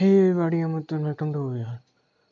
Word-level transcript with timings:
Hey 0.00 0.30
everybody, 0.30 0.60
I'm 0.60 0.72
Uttam. 0.76 1.02
Welcome 1.02 1.30
to 1.34 1.52
here. 1.52 1.78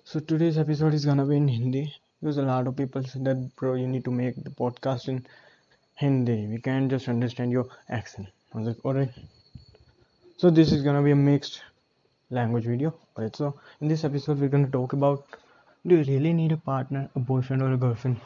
So 0.02 0.20
today's 0.20 0.56
episode 0.56 0.94
is 0.94 1.04
gonna 1.04 1.26
be 1.26 1.36
in 1.36 1.48
Hindi 1.48 1.94
because 2.18 2.38
a 2.38 2.42
lot 2.50 2.66
of 2.66 2.74
people 2.78 3.04
said 3.04 3.26
that 3.26 3.54
bro, 3.56 3.74
you 3.74 3.86
need 3.86 4.06
to 4.06 4.10
make 4.10 4.42
the 4.42 4.48
podcast 4.48 5.08
in 5.08 5.26
Hindi. 5.96 6.46
We 6.46 6.62
can't 6.62 6.90
just 6.90 7.10
understand 7.10 7.52
your 7.52 7.66
accent. 7.90 8.28
I 8.54 8.58
was 8.58 8.68
like, 8.68 8.82
alright. 8.86 9.10
So 10.38 10.48
this 10.48 10.72
is 10.72 10.80
gonna 10.80 11.02
be 11.02 11.10
a 11.10 11.16
mixed 11.16 11.60
language 12.30 12.64
video. 12.64 12.94
Alright. 13.14 13.36
So 13.36 13.60
in 13.82 13.88
this 13.88 14.02
episode, 14.02 14.40
we're 14.40 14.48
gonna 14.48 14.68
talk 14.68 14.94
about 14.94 15.26
do 15.86 15.96
you 15.96 16.04
really 16.04 16.32
need 16.32 16.52
a 16.52 16.56
partner, 16.56 17.10
a 17.16 17.18
boyfriend, 17.18 17.60
or 17.60 17.74
a 17.74 17.76
girlfriend? 17.76 18.18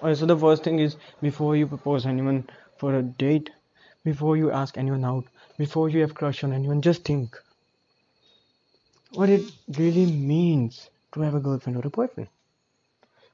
Alright. 0.00 0.16
So 0.16 0.24
the 0.24 0.38
first 0.38 0.64
thing 0.64 0.78
is 0.78 0.96
before 1.20 1.54
you 1.54 1.66
propose 1.66 2.06
anyone 2.06 2.48
for 2.78 2.94
a 2.94 3.02
date, 3.02 3.50
before 4.04 4.38
you 4.38 4.50
ask 4.52 4.78
anyone 4.78 5.04
out, 5.04 5.26
before 5.58 5.90
you 5.90 6.00
have 6.00 6.14
crush 6.14 6.42
on 6.44 6.54
anyone, 6.54 6.80
just 6.80 7.04
think 7.04 7.36
what 9.16 9.30
it 9.30 9.52
really 9.78 10.06
means 10.30 10.90
to 11.12 11.22
have 11.22 11.34
a 11.34 11.40
girlfriend 11.40 11.78
or 11.78 11.86
a 11.86 11.94
boyfriend. 11.98 12.28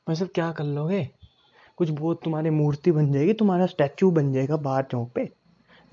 मैं 0.08 0.14
सब 0.14 0.32
क्या 0.34 0.50
कर 0.52 0.64
लोगे? 0.64 1.10
कुछ 1.76 1.90
बहुत 1.90 2.20
तुम्हारे 2.24 2.50
मूर्ति 2.50 2.92
बन 2.92 3.12
जाएगी, 3.12 3.32
तुम्हारा 3.32 3.66
स्टैचू 3.66 4.10
बन 4.10 4.32
जाएगा 4.32 4.56
बाहर 4.56 4.82
चौक 4.90 5.12
पे। 5.14 5.28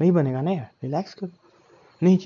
नहीं 0.01 0.11
बनेगा 0.11 0.41
ना 0.41 0.51
यार 0.51 0.69
रिलैक्स 0.83 1.13
कर। 1.13 1.31
नहीं 2.03 2.17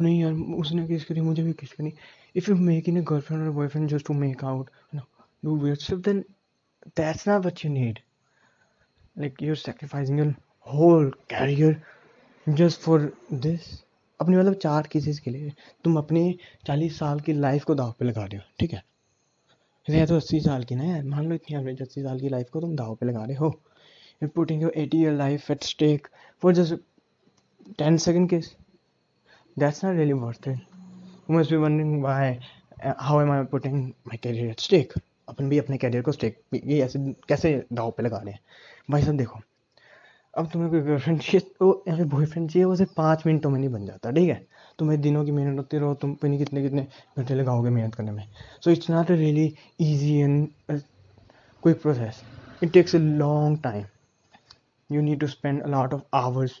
नहीं 0.00 0.20
यार, 0.20 0.32
उसने 0.32 0.86
किस 0.86 1.04
करी, 1.04 1.20
मुझे 1.20 1.42
भी 1.42 1.52
किस 1.52 1.72
करी। 1.72 1.92
If 2.36 2.50
you 2.50 2.56
make 2.56 2.88
in 2.88 3.00
a 3.00 3.04
girlfriend 3.10 3.42
और 3.42 3.50
boyfriend 3.50 3.88
just 3.88 4.06
to 4.06 4.14
make 4.14 4.44
out 4.44 4.70
do 5.44 5.56
wait 5.58 5.78
सब 5.78 6.00
then 6.00 6.24
that's 6.96 7.28
not 7.28 7.40
what 7.40 7.64
you 7.64 7.70
need 7.72 7.98
like 9.18 9.42
you 9.42 9.50
are 9.50 9.56
sacrificing 9.56 10.18
your 10.18 10.34
whole 10.74 11.10
career 11.30 11.82
just 12.48 12.80
for 12.80 13.12
this 13.32 13.87
अपनी 14.20 14.36
मतलब 14.36 14.54
चार 14.56 14.86
की 14.86 15.00
चीज़ 15.00 15.20
के 15.20 15.30
लिए। 15.30 15.52
तुम 15.84 15.96
अपने 15.98 16.34
चालीस 16.66 16.98
साल 16.98 17.20
की 17.20 17.32
लाइफ 17.34 17.64
को 17.64 17.74
दाव 17.74 17.94
पे 17.98 18.04
लगा 18.04 18.24
रहे 18.24 18.36
हो, 18.36 18.44
ठीक 18.60 18.72
है? 18.72 18.82
है 19.88 20.06
तो 20.06 20.16
अस्सी 20.16 20.40
साल 20.40 20.64
की 20.64 20.74
ना 20.74 20.84
यार। 20.84 21.04
मान 21.04 21.28
लो 21.28 21.34
इतनी 21.34 21.56
एवरेज 21.56 21.82
अस्सी 21.82 22.02
साल 22.02 22.20
की 22.20 22.28
लाइफ 22.28 22.48
को 22.52 22.60
तुम 22.60 22.74
दाव 22.76 22.94
पे 22.94 23.06
लगा 23.06 23.24
रहे 23.24 23.36
हो। 23.36 23.48
You 24.22 24.28
putting 24.28 24.62
your 24.62 24.72
eighty 24.76 24.98
year 24.98 25.12
life 25.14 25.50
at 25.50 25.62
stake 25.64 26.08
for 26.42 26.54
just 26.54 26.74
ten 27.78 27.96
second 27.98 28.28
kiss 28.30 28.54
that's 29.56 29.84
not 29.84 29.96
really 29.96 30.12
worth 30.14 30.48
it 30.48 30.56
you 30.56 31.38
must 31.38 31.50
be 31.50 31.56
wondering 31.56 32.02
why 32.02 32.36
how 32.84 33.20
am 33.20 33.30
I 33.32 33.44
putting 33.44 33.76
my 33.84 34.16
career 34.16 34.50
at 34.50 34.60
stake 34.60 34.92
अपन 35.28 35.48
भी 35.48 35.58
अपने 35.58 35.76
career 35.78 36.02
को 36.02 36.12
stake 36.12 36.40
ये 36.54 36.82
ऐसे 36.84 36.98
कैसे 37.28 37.54
दाव 37.72 37.90
पे 37.90 38.02
लगा 38.02 38.18
रहे 38.18 38.32
हैं? 38.32 38.40
भाई 38.90 39.02
साहब, 39.02 39.16
देखो 39.16 39.40
अब 40.34 40.48
तुम्हें 40.52 40.70
कोई 40.70 40.80
गर्लफ्रेंड 40.80 41.20
चाहिए 41.20 41.40
तो 41.58 41.84
या 41.88 41.96
फिर 41.96 42.06
बॉयफ्रेंड 42.06 42.50
चाहिए, 42.50 42.64
वो 42.64 42.76
सिर्फ़ 42.76 42.92
पाँच 42.96 43.26
मिनटों 43.26 43.50
में 43.50 43.58
नहीं 43.58 43.70
बन 43.70 43.86
जाता, 43.86 44.10
ठीक 44.10 44.28
है? 44.28 44.46
तुम्हें 44.78 45.00
दिनों 45.00 45.24
की 45.24 45.32
मेहनत 45.32 45.58
होती 45.58 45.78
रहो, 45.78 45.94
तुम 45.94 46.16
नहीं 46.24 46.38
कितने 46.38 46.62
कितने 46.62 46.86
घंटे 47.18 47.34
लगाओगे 47.34 47.70
मेहनत 47.70 47.94
करने 47.94 48.12
में। 48.12 48.24
So 48.64 48.70
it's 48.70 48.90
not 48.90 49.10
a 49.10 49.14
really 49.14 49.52
easy 49.80 50.16
and 50.18 50.48
quick 50.70 51.80
process 51.82 52.22
it 52.62 52.72
takes 52.72 52.96
a 52.96 52.98
long 52.98 53.62
time 53.62 53.84
you 54.90 55.00
need 55.02 55.18
to 55.20 55.26
spend 55.30 55.62
a 55.62 55.66
lot 55.72 55.94
of 55.94 56.04
hours 56.18 56.52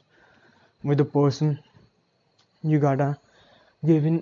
with 0.84 0.98
the 0.98 1.04
person. 1.12 1.52
You 2.64 2.80
gotta 2.80 3.06
give 3.82 4.08
in, 4.10 4.18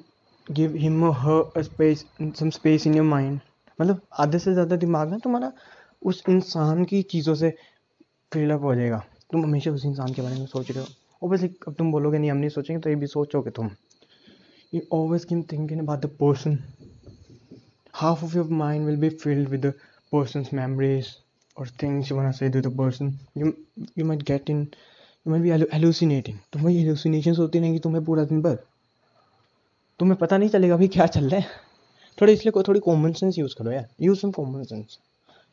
give 0.47 0.75
him 0.75 1.03
or 1.03 1.13
her 1.23 1.39
a 1.57 1.65
space, 1.65 2.05
some 2.35 2.53
space 2.53 2.87
in 2.87 2.95
मतलब 3.79 4.01
आधे 4.25 4.39
से 4.39 4.53
ज़्यादा 4.53 4.77
दिमाग 4.77 5.11
ना 5.11 5.19
तुम्हारा 5.25 5.51
उस 6.03 6.23
इंसान 6.29 6.85
की 6.85 7.03
चीज़ों 7.11 7.35
से 7.35 7.51
फिलअप 8.33 8.63
हो 8.63 8.75
जाएगा। 8.75 9.03
तुम 9.31 9.45
हमेशा 9.45 9.71
उस 9.71 9.85
इंसान 9.85 10.13
के 10.13 10.23
बारे 10.23 10.35
में 10.35 10.47
सोच 10.47 10.71
रहे 10.71 10.81
हो। 10.81 10.87
ओबियसली 11.23 11.49
अब 11.69 11.75
तुम 11.75 11.93
बोलोगे, 11.93 12.19
नहीं, 12.19 12.31
हम 12.31 12.37
नहीं 12.37 12.51
सोचेंगे 12.51 12.81
तो 12.83 12.91
ये 12.91 12.97
भी 12.97 13.07
सोचोगे 13.07 13.51
तुम। 13.51 13.71
You 14.73 14.81
always 14.93 15.25
keen 15.25 15.43
thinking 15.43 15.81
about 15.81 16.01
the 16.01 16.07
person 16.21 16.59
half 17.95 18.25
of 18.25 18.37
your 18.37 18.49
mind 18.55 18.87
will 18.87 18.97
be 18.97 19.09
filled 19.09 19.49
with 19.49 19.67
the 19.67 19.73
person 20.13 20.47
memories 20.55 21.07
और 21.57 21.69
things 21.83 22.11
you 22.11 22.17
want 22.17 22.33
to 22.33 22.39
say 22.39 22.49
the 22.61 22.77
person 22.79 23.19
you 23.39 23.53
you 23.99 24.05
might 24.05 24.23
get 24.23 24.51
in 24.51 24.61
you 25.27 25.31
might 25.33 25.43
be 25.43 25.51
hallucinating 25.77 26.39
तुम्हें 26.53 26.77
hallucination 26.77 27.37
होती 27.37 27.61
नहीं 27.61 27.79
तुम्हें 27.81 28.05
पूरा 28.05 28.25
दिन 28.25 28.43
भर। 28.43 28.59
तुम्हें 30.01 30.19
पता 30.19 30.37
नहीं 30.39 30.49
चलेगा 30.49 30.77
भाई 30.77 30.89
क्या 30.89 31.07
चल 31.07 31.29
रहा 31.29 31.41
है। 31.41 31.65
थोड़ी 32.19 32.33
इसलिए 32.33 32.63
थोड़ी 32.63 32.81
कॉमन 32.81 33.13
सेंस 33.13 33.39
यूज़ 33.39 33.55
करो 33.59 33.71
यार। 33.71 33.89
Use 34.01 34.19
some 34.21 34.31
common 34.31 34.65
sense 34.65 34.99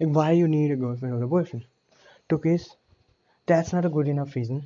like 0.01 0.13
why 0.15 0.37
you 0.37 0.47
need 0.47 0.71
a 0.71 0.81
girlfriend 0.81 1.15
और 1.15 1.23
अ 1.23 1.27
बॉयफ्रेंड 1.27 1.63
टू 2.29 2.37
किस 2.37 2.67
that's 3.47 3.73
not 3.73 3.85
a 3.85 3.89
good 3.89 4.07
enough 4.13 4.35
reason. 4.37 4.61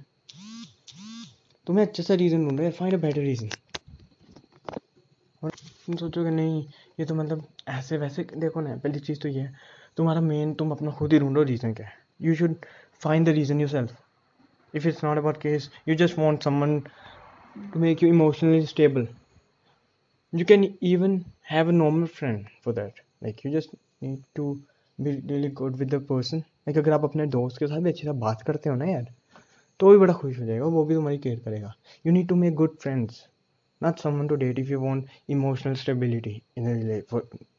तुम्हें 1.67 1.85
अच्छा 1.85 2.03
सा 2.03 2.13
रीज़न 2.21 2.45
ढूंढो 2.45 2.63
यार 2.63 2.71
फाइंड 2.71 2.93
अ 2.95 2.97
बेटर 3.01 3.21
रीज़न 3.21 3.49
और 5.43 5.49
तुम 5.85 5.95
सोचोगे 5.95 6.29
नहीं, 6.29 6.63
ये 6.99 7.05
तो 7.05 7.15
मतलब 7.15 7.47
ऐसे 7.69 7.97
वैसे, 7.97 8.23
देखो 8.37 8.61
ना, 8.61 8.75
पहली 8.75 8.99
चीज़ 8.99 9.19
तो 9.21 9.29
ये 9.29 9.41
है, 9.41 9.53
तुम्हारा 9.97 10.21
मेन 10.21 10.53
तुम 10.61 10.71
अपना 10.71 10.91
खुद 10.99 11.13
ही 11.13 11.19
ढूंढो 11.19 11.43
रीज़न 11.43 11.73
क्या 11.73 11.87
है. 11.87 11.93
You 12.21 12.35
should 12.35 12.55
find 13.03 13.25
the 13.27 13.29
reason 13.39 13.59
yourself 13.69 13.97
if 14.73 14.87
it's 14.87 15.03
not 15.03 15.17
about 15.17 15.41
kiss 15.41 15.69
you 15.87 15.95
just 15.95 16.17
want 16.19 16.43
someone 16.43 16.79
to 17.73 17.79
make 17.79 18.03
you 18.03 18.09
emotionally 18.09 18.65
stable 18.65 19.07
you 20.33 20.45
can 20.47 20.63
even 20.87 21.13
have 21.49 21.69
a 21.71 21.73
normal 21.75 22.07
friend 22.15 22.47
for 22.63 22.71
that. 22.77 22.97
Like, 23.25 23.37
you 23.43 23.51
just 23.51 23.69
need 24.05 24.17
to 24.39 24.47
be 24.99 25.11
really 25.29 25.49
good 25.59 25.77
with 25.81 25.89
the 25.89 25.99
person. 26.09 26.41
Like 26.67 26.77
अगर 26.77 26.93
आप 26.93 27.03
अपने 27.03 27.25
दोस्त 27.33 27.57
के 27.59 27.67
साथ 27.67 27.81
भी 27.81 27.89
अच्छी 27.89 28.03
तरह 28.03 28.13
बात 28.19 28.41
करते 28.47 28.69
हो 28.69 28.75
ना 28.75 28.85
यार 28.85 29.05
तो 29.79 29.89
भी 29.91 29.97
बड़ा 29.97 30.13
खुश 30.13 30.39
हो 30.39 30.45
जाएगा, 30.45 30.65
वो 30.65 30.83
भी 30.85 30.95
तुम्हारी 30.95 31.17
केयर 31.17 31.39
करेगा। 31.39 31.73
You 32.05 32.13
need 32.13 32.27
to 32.27 32.35
make 32.35 32.53
good 32.55 32.75
friends 32.81 33.23
not 33.81 33.99
someone 33.99 34.27
to 34.27 34.35
date 34.35 34.59
if 34.59 34.71
you 34.71 34.79
want 34.79 35.05
emotional 35.29 35.73
stability 35.75 36.41
in 36.57 36.65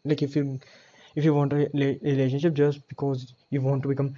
like 0.07 0.23
if 0.23 0.39
you 0.39 0.45
if 1.17 1.25
you 1.25 1.35
want 1.35 1.53
relationship 1.55 2.53
just 2.55 2.81
because 2.81 3.27
you 3.53 3.61
want 3.63 3.83
to 3.83 3.89
become 3.89 4.11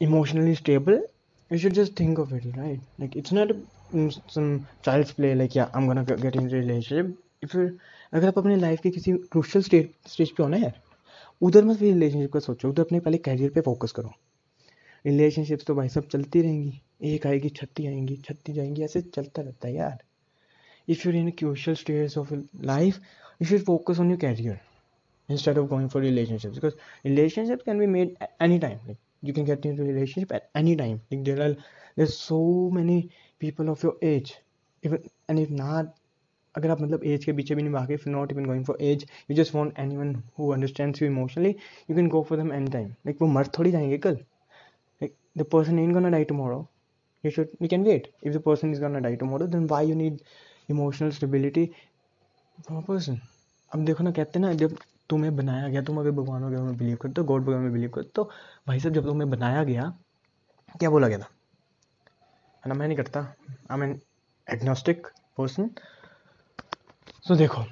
emotionally 0.00 0.54
stable 0.54 1.02
you 1.50 1.58
should 1.58 1.72
just 1.72 1.98
think 2.00 2.18
of 2.20 2.34
it 2.34 2.46
right 2.56 2.80
like 3.00 3.16
it's 3.16 3.32
not 3.32 3.52
some 4.30 4.58
child's 4.84 5.12
play 5.12 5.34
like 5.34 5.56
या 5.56 5.70
I 5.76 5.86
gonna 5.86 6.02
get 6.04 6.36
in 6.36 6.48
relationship 6.50 7.16
if 7.44 7.56
you 7.56 7.68
अगर 8.12 8.28
आप 8.28 8.38
अपने 8.38 8.56
life 8.56 8.80
के 8.80 8.90
किसी 8.90 9.12
crucial 9.32 9.62
stage 9.62 9.88
stage 10.08 10.32
हो 10.40 10.48
ना 10.48 10.56
यार, 10.56 10.72
उधर 11.42 11.64
मत 11.64 11.76
फिर 11.76 11.92
रिलेशनशिप 11.92 12.32
का 12.32 12.40
सोचो, 12.40 12.68
उधर 12.68 12.82
अपने 12.82 13.00
पहले 13.00 13.18
करियर 13.18 13.50
पे 13.50 13.60
फोकस 13.60 13.92
करो। 13.92 14.12
रिलेशनशिप्स 15.06 15.66
तो 15.66 15.74
भाई 15.74 15.88
सब 15.88 16.08
चलती 16.08 16.42
रहेंगी। 16.42 16.80
एक 17.04 17.26
आएगी, 17.26 17.48
छत्ती 17.48 17.86
आएँगी, 17.86 18.16
छत्ती 18.24 18.52
जाएँगी, 18.52 18.82
ऐसे 18.84 19.00
चलता 19.02 19.42
रहता 19.42 19.68
है 19.68 19.74
यार। 19.74 20.02
If 20.88 21.08
you 21.08 21.12
in 21.14 21.30
crucial 21.38 21.74
stage 21.74 22.16
of 22.18 22.32
life 22.64 23.00
you 23.42 23.48
should 23.48 23.64
focus 23.64 24.00
on 24.00 24.10
your 24.10 24.18
career 24.20 24.58
instead 25.28 25.58
of 25.58 25.66
going 25.68 25.88
for 25.90 26.02
relationship 26.02 26.52
because 26.52 26.74
relationship 27.06 27.62
can 27.66 27.78
be 27.78 27.86
made 27.86 28.14
any 28.42 28.58
time 28.58 28.78
like 28.86 28.98
you 29.24 29.34
can 29.34 29.44
get 29.44 29.66
in 29.66 29.78
relationship 29.78 30.32
at 30.32 30.48
any 30.56 30.74
time 30.76 30.96
like 30.96 31.22
there 31.24 31.42
are 31.42 31.52
there 31.98 32.06
so 32.06 32.38
many 32.74 33.00
people 33.40 33.68
of 33.68 33.86
your 33.86 33.98
age 34.06 34.32
even 34.82 34.98
and 35.30 35.38
if 35.38 35.52
not 35.52 35.90
अगर 36.54 36.70
आप 36.70 36.80
मतलब 36.82 37.04
age 37.04 37.24
के 37.24 37.32
पीछे 37.32 37.54
भी 37.54 37.62
नहीं 37.62 37.72
भागे 37.72 37.94
if 37.94 38.08
not 38.08 38.32
even 38.32 38.44
going 38.46 38.64
for 38.64 38.78
age 38.82 39.06
you 39.30 39.36
just 39.36 39.54
want 39.54 39.78
anyone 39.96 40.14
who 40.38 40.50
understand 40.52 40.96
you 41.02 41.08
emotionally 41.08 41.48
you 41.48 41.96
can 41.96 42.08
go 42.08 42.22
for 42.28 42.38
them 42.38 42.52
any 42.52 42.70
time 42.70 42.88
like 42.88 43.22
वो 43.22 43.28
मर 43.28 43.46
थोड़ी 43.58 43.70
जाएँगे 43.70 43.98
कल। 43.98 44.18
The 45.36 45.42
person 45.52 45.78
ain't 45.78 45.96
gonna 45.98 46.10
die 46.16 46.26
tomorrow 46.32 46.60
you 47.24 47.32
should 47.36 47.54
you 47.64 47.70
can 47.74 47.86
wait 47.90 48.08
if 48.22 48.32
the 48.32 48.42
person 48.48 48.74
is 48.74 48.82
gonna 48.84 49.02
die 49.06 49.16
tomorrow 49.22 49.46
then 49.54 49.66
why 49.72 49.82
you 49.90 49.96
need 50.02 50.20
emotional 50.68 51.12
stability 51.12 51.64
from 52.66 52.76
a 52.76 52.84
person 52.90 53.20
अब 53.74 53.84
देखो 53.84 54.04
ना 54.04 54.10
कहते 54.10 54.38
हैं 54.38 54.46
ना 54.46 54.52
जब 54.54 54.76
तुम्हें 55.10 55.36
बनाया 55.36 55.68
गया 55.68 55.82
तुम 55.82 55.98
अगर 56.00 56.10
भगवान 56.10 56.44
वगैरह 56.44 56.62
में 56.62 56.76
बिलीव 56.76 56.96
करते 57.02 57.20
हो 57.20 57.26
गॉड 57.26 57.42
वगैरह 57.42 57.60
में 57.60 57.72
बिलीव 57.72 57.90
करते 57.94 58.12
हो 58.18 58.24
तो 58.24 58.30
भाई 58.68 58.80
साहब 58.80 58.94
जब 58.94 59.04
तुम्हें 59.04 59.30
बनाया 59.30 59.64
गया 59.64 59.92
क्या 60.80 60.90
बोला 60.90 61.08
गया 61.08 61.18
था 61.18 61.28
है 62.64 62.68
ना 62.68 62.74
मैं 62.74 62.86
नहीं 62.86 62.96
करता 62.96 63.20
I 63.70 63.88
an 63.88 64.00
agnostic 64.52 65.06
person 65.38 65.70
so 67.28 67.36
देखो 67.36 67.64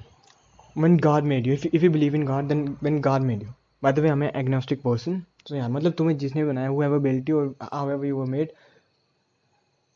God 0.77 1.23
made 1.23 1.45
you 1.45 1.53
if, 1.53 1.65
if 1.65 1.83
you 1.83 1.89
believe 1.89 2.15
in 2.15 2.25
God 2.25 2.49
then 2.49 2.77
when 2.81 2.99
God 2.99 3.23
made 3.23 3.43
you 3.43 3.53
by 3.81 3.91
the 3.91 4.01
way 4.01 4.09
I'm 4.09 4.23
an 4.23 4.35
agnostic 4.35 4.83
so 5.49 5.55
यार 5.55 5.69
मतलब 5.69 5.91
तुम्हें 5.91 6.17
जिसने 6.17 6.45
बनाया 6.45 6.69
you 6.69 7.39
or 7.39 7.55
however 7.73 8.05
you 8.05 8.17
were 8.17 8.31
made 8.35 8.47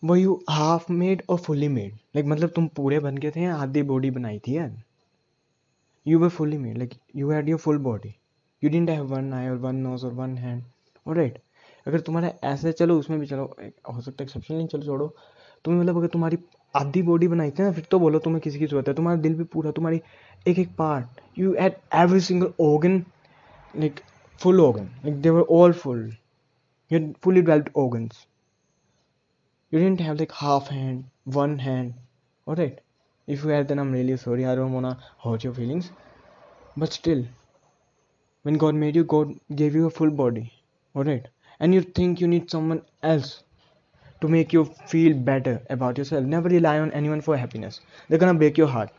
वो 0.03 0.15
you 0.15 0.43
half 0.49 0.91
made 0.91 1.21
और 1.29 1.37
fully 1.37 1.67
made 1.67 1.93
like 1.93 2.25
मतलब 2.25 2.49
तुम 2.49 2.67
पूरे 2.67 2.99
बन 2.99 3.17
के 3.17 3.31
थे 3.31 3.45
आधी 3.45 3.81
बॉडी 3.83 4.11
बनाई 4.11 4.39
थी 4.39 4.57
यार? 4.57 4.83
You 6.07 6.19
were 6.19 6.29
fully 6.29 6.57
made 6.57 6.77
like 6.77 6.93
you 7.15 7.29
had 7.31 7.49
your 7.49 7.59
full 7.59 7.77
body 7.77 8.15
you 8.63 8.69
didn't 8.69 8.89
have 8.89 9.05
one 9.05 9.33
eye 9.33 9.47
और 9.47 9.57
वन 9.57 9.75
नोज़ 9.75 10.05
और 10.05 10.13
वन 10.13 10.37
हैंड 10.37 10.63
और 11.07 11.15
राइट 11.17 11.39
अगर 11.87 11.99
तुम्हारा 11.99 12.33
ऐसे 12.43 12.71
चलो, 12.71 12.99
उसमें 12.99 13.19
भी 13.19 13.25
चलो 13.25 13.43
हो 13.93 14.01
सकता 14.01 14.23
है 14.23 14.25
एक्सेप्शन 14.25 14.55
नहीं, 14.55 14.67
चलो 14.67 14.83
छोड़ो। 14.83 15.15
तुम्हें 15.65 15.81
मतलब 15.81 15.97
अगर 15.97 16.07
तुम्हारी 16.07 16.37
आधी 16.75 17.01
बॉडी 17.01 17.27
बनाई 17.27 17.51
थी 17.51 17.63
ना, 17.63 17.71
फिर 17.71 17.85
तो 17.91 17.99
बोलो 17.99 18.19
तुम्हें 18.19 18.41
किसी 18.41 18.59
की 18.59 18.65
ज़रूरत 18.65 18.87
है। 18.87 18.93
तुम्हारा 18.93 19.21
दिल 19.21 19.35
भी 19.35 19.43
पूरा, 19.43 19.71
तुम्हारी 19.71 20.01
एक 20.47 20.59
एक 20.59 20.75
part 20.75 21.21
you 21.39 21.55
had 21.59 21.73
every 21.93 22.19
single 22.19 22.53
organ, 22.61 22.99
like 23.83 24.01
full 24.43 24.61
organ 24.65 24.89
like 25.03 25.21
they 25.21 25.31
were 25.37 25.47
all 25.59 25.73
full. 25.73 26.03
You 26.89 26.99
had 26.99 27.15
fully 27.21 27.41
developed 27.41 27.71
organs. 27.73 28.25
You 29.71 29.79
didn't 29.79 30.01
have 30.01 30.19
like 30.19 30.31
half 30.31 30.67
hand 30.67 31.05
one 31.39 31.59
hand. 31.59 31.93
All 32.45 32.55
right 32.55 32.79
if 33.33 33.43
you 33.43 33.49
have 33.55 33.67
then 33.67 33.79
i'm 33.79 33.91
really 33.91 34.15
sorry. 34.17 34.45
I 34.45 34.55
don't 34.55 34.73
wanna 34.73 34.97
hurt 35.23 35.43
your 35.43 35.53
feelings. 35.53 35.91
But 36.77 36.93
still 36.93 37.25
when 38.43 38.57
god 38.63 38.75
made 38.85 38.95
you 38.95 39.03
god 39.03 39.35
gave 39.61 39.75
you 39.75 39.85
a 39.87 39.91
full 39.99 40.15
body. 40.23 40.51
Alright. 40.95 41.27
And 41.59 41.73
you 41.73 41.81
think 41.81 42.21
you 42.21 42.27
need 42.27 42.49
someone 42.49 42.81
else 43.03 43.43
to 44.21 44.27
make 44.27 44.53
you 44.53 44.65
feel 44.87 45.13
better 45.13 45.61
about 45.69 45.97
yourself. 45.97 46.25
Never 46.25 46.49
rely 46.49 46.79
on 46.79 46.91
anyone 46.91 47.21
for 47.21 47.37
happiness. 47.37 47.81
They're 48.07 48.23
gonna 48.23 48.39
break 48.43 48.57
your 48.57 48.67
heart. 48.67 48.89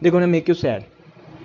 They're 0.00 0.12
gonna 0.12 0.34
make 0.34 0.48
you 0.48 0.54
sad 0.54 0.86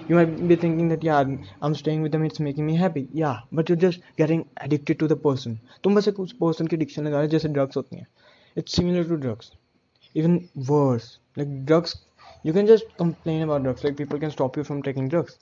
you 0.08 0.14
might 0.16 0.32
be 0.48 0.56
thinking 0.56 0.88
that 0.88 1.04
yeah 1.04 1.24
i'm 1.62 1.74
staying 1.80 2.02
with 2.02 2.12
them 2.12 2.24
it's 2.24 2.40
making 2.46 2.66
me 2.66 2.74
happy 2.76 3.08
yeah 3.12 3.40
but 3.52 3.68
you're 3.68 3.82
just 3.84 4.00
getting 4.16 4.42
addicted 4.66 4.98
to 5.02 5.08
the 5.12 5.16
person 5.26 5.54
तुम 5.84 5.94
बस 5.98 6.08
एक 6.08 6.20
उस 6.24 6.34
person 6.42 6.68
की 6.72 6.76
addiction 6.78 7.06
लगा 7.06 7.16
रहे 7.16 7.26
हो 7.26 7.30
जैसे 7.36 7.48
drugs 7.58 7.76
होती 7.76 7.96
हैं 7.96 8.06
it's 8.62 8.76
similar 8.80 9.04
to 9.10 9.18
drugs 9.24 9.50
even 10.22 10.36
worse 10.72 11.08
like 11.40 11.54
drugs 11.70 11.94
you 12.48 12.54
can 12.58 12.70
just 12.72 12.90
complain 13.02 13.42
about 13.48 13.62
drugs 13.68 13.86
like 13.88 13.96
people 14.02 14.22
can 14.24 14.34
stop 14.36 14.60
you 14.60 14.64
from 14.70 14.82
taking 14.88 15.08
drugs 15.14 15.38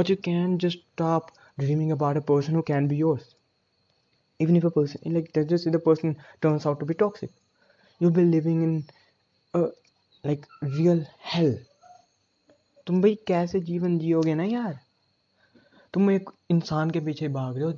but 0.00 0.14
you 0.14 0.16
can 0.28 0.58
just 0.66 0.82
stop 0.94 1.32
dreaming 1.64 1.92
about 1.98 2.22
a 2.22 2.26
person 2.32 2.60
who 2.60 2.64
can 2.72 2.88
be 2.94 3.00
yours 3.04 3.34
even 4.44 4.56
if 4.56 4.64
a 4.64 4.70
person 4.78 5.14
like 5.18 5.30
let's 5.36 5.48
just 5.50 5.64
say 5.64 5.70
the 5.70 5.84
person 5.90 6.16
turns 6.46 6.66
out 6.66 6.80
to 6.80 6.86
be 6.92 6.94
toxic 7.02 7.30
you'll 7.98 8.18
be 8.20 8.24
living 8.36 8.62
in 8.68 8.74
a 9.60 9.66
like 10.30 10.46
real 10.78 11.04
hell 11.34 11.54
तुम 12.87 13.01
भाई 13.01 13.15
कैसे 13.27 13.59
जीवन 13.67 13.97
जियोगे 13.99 14.33
ना 14.35 14.43
यार? 14.43 14.79
तुम 15.93 16.09
एक 16.11 16.29
इंसान 16.51 16.91
के 16.91 16.99
पीछे 17.05 17.27
भाग 17.37 17.57
रहे 17.57 17.65
हो 17.65 17.71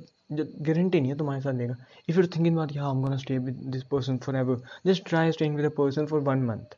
गारंटी 0.64 1.00
नहीं 1.00 1.10
है 1.10 1.16
तुम्हारे 1.18 1.40
साथ 1.42 1.54
देगा। 1.58 1.76
इफ़ 2.08 2.18
यू 2.18 2.26
थिंकिंग 2.36 2.56
बात 2.56 2.72
हम 2.76 3.02
gonna 3.02 3.16
stay 3.16 3.38
with 3.38 3.62
this 3.72 3.82
person 3.92 4.16
forever 4.36 4.60
just 4.86 5.08
try 5.08 5.32
staying 5.32 5.56
with 5.56 5.66
a 5.66 5.68
person 5.76 6.06
for 6.06 6.20
one 6.28 6.42
month 6.46 6.74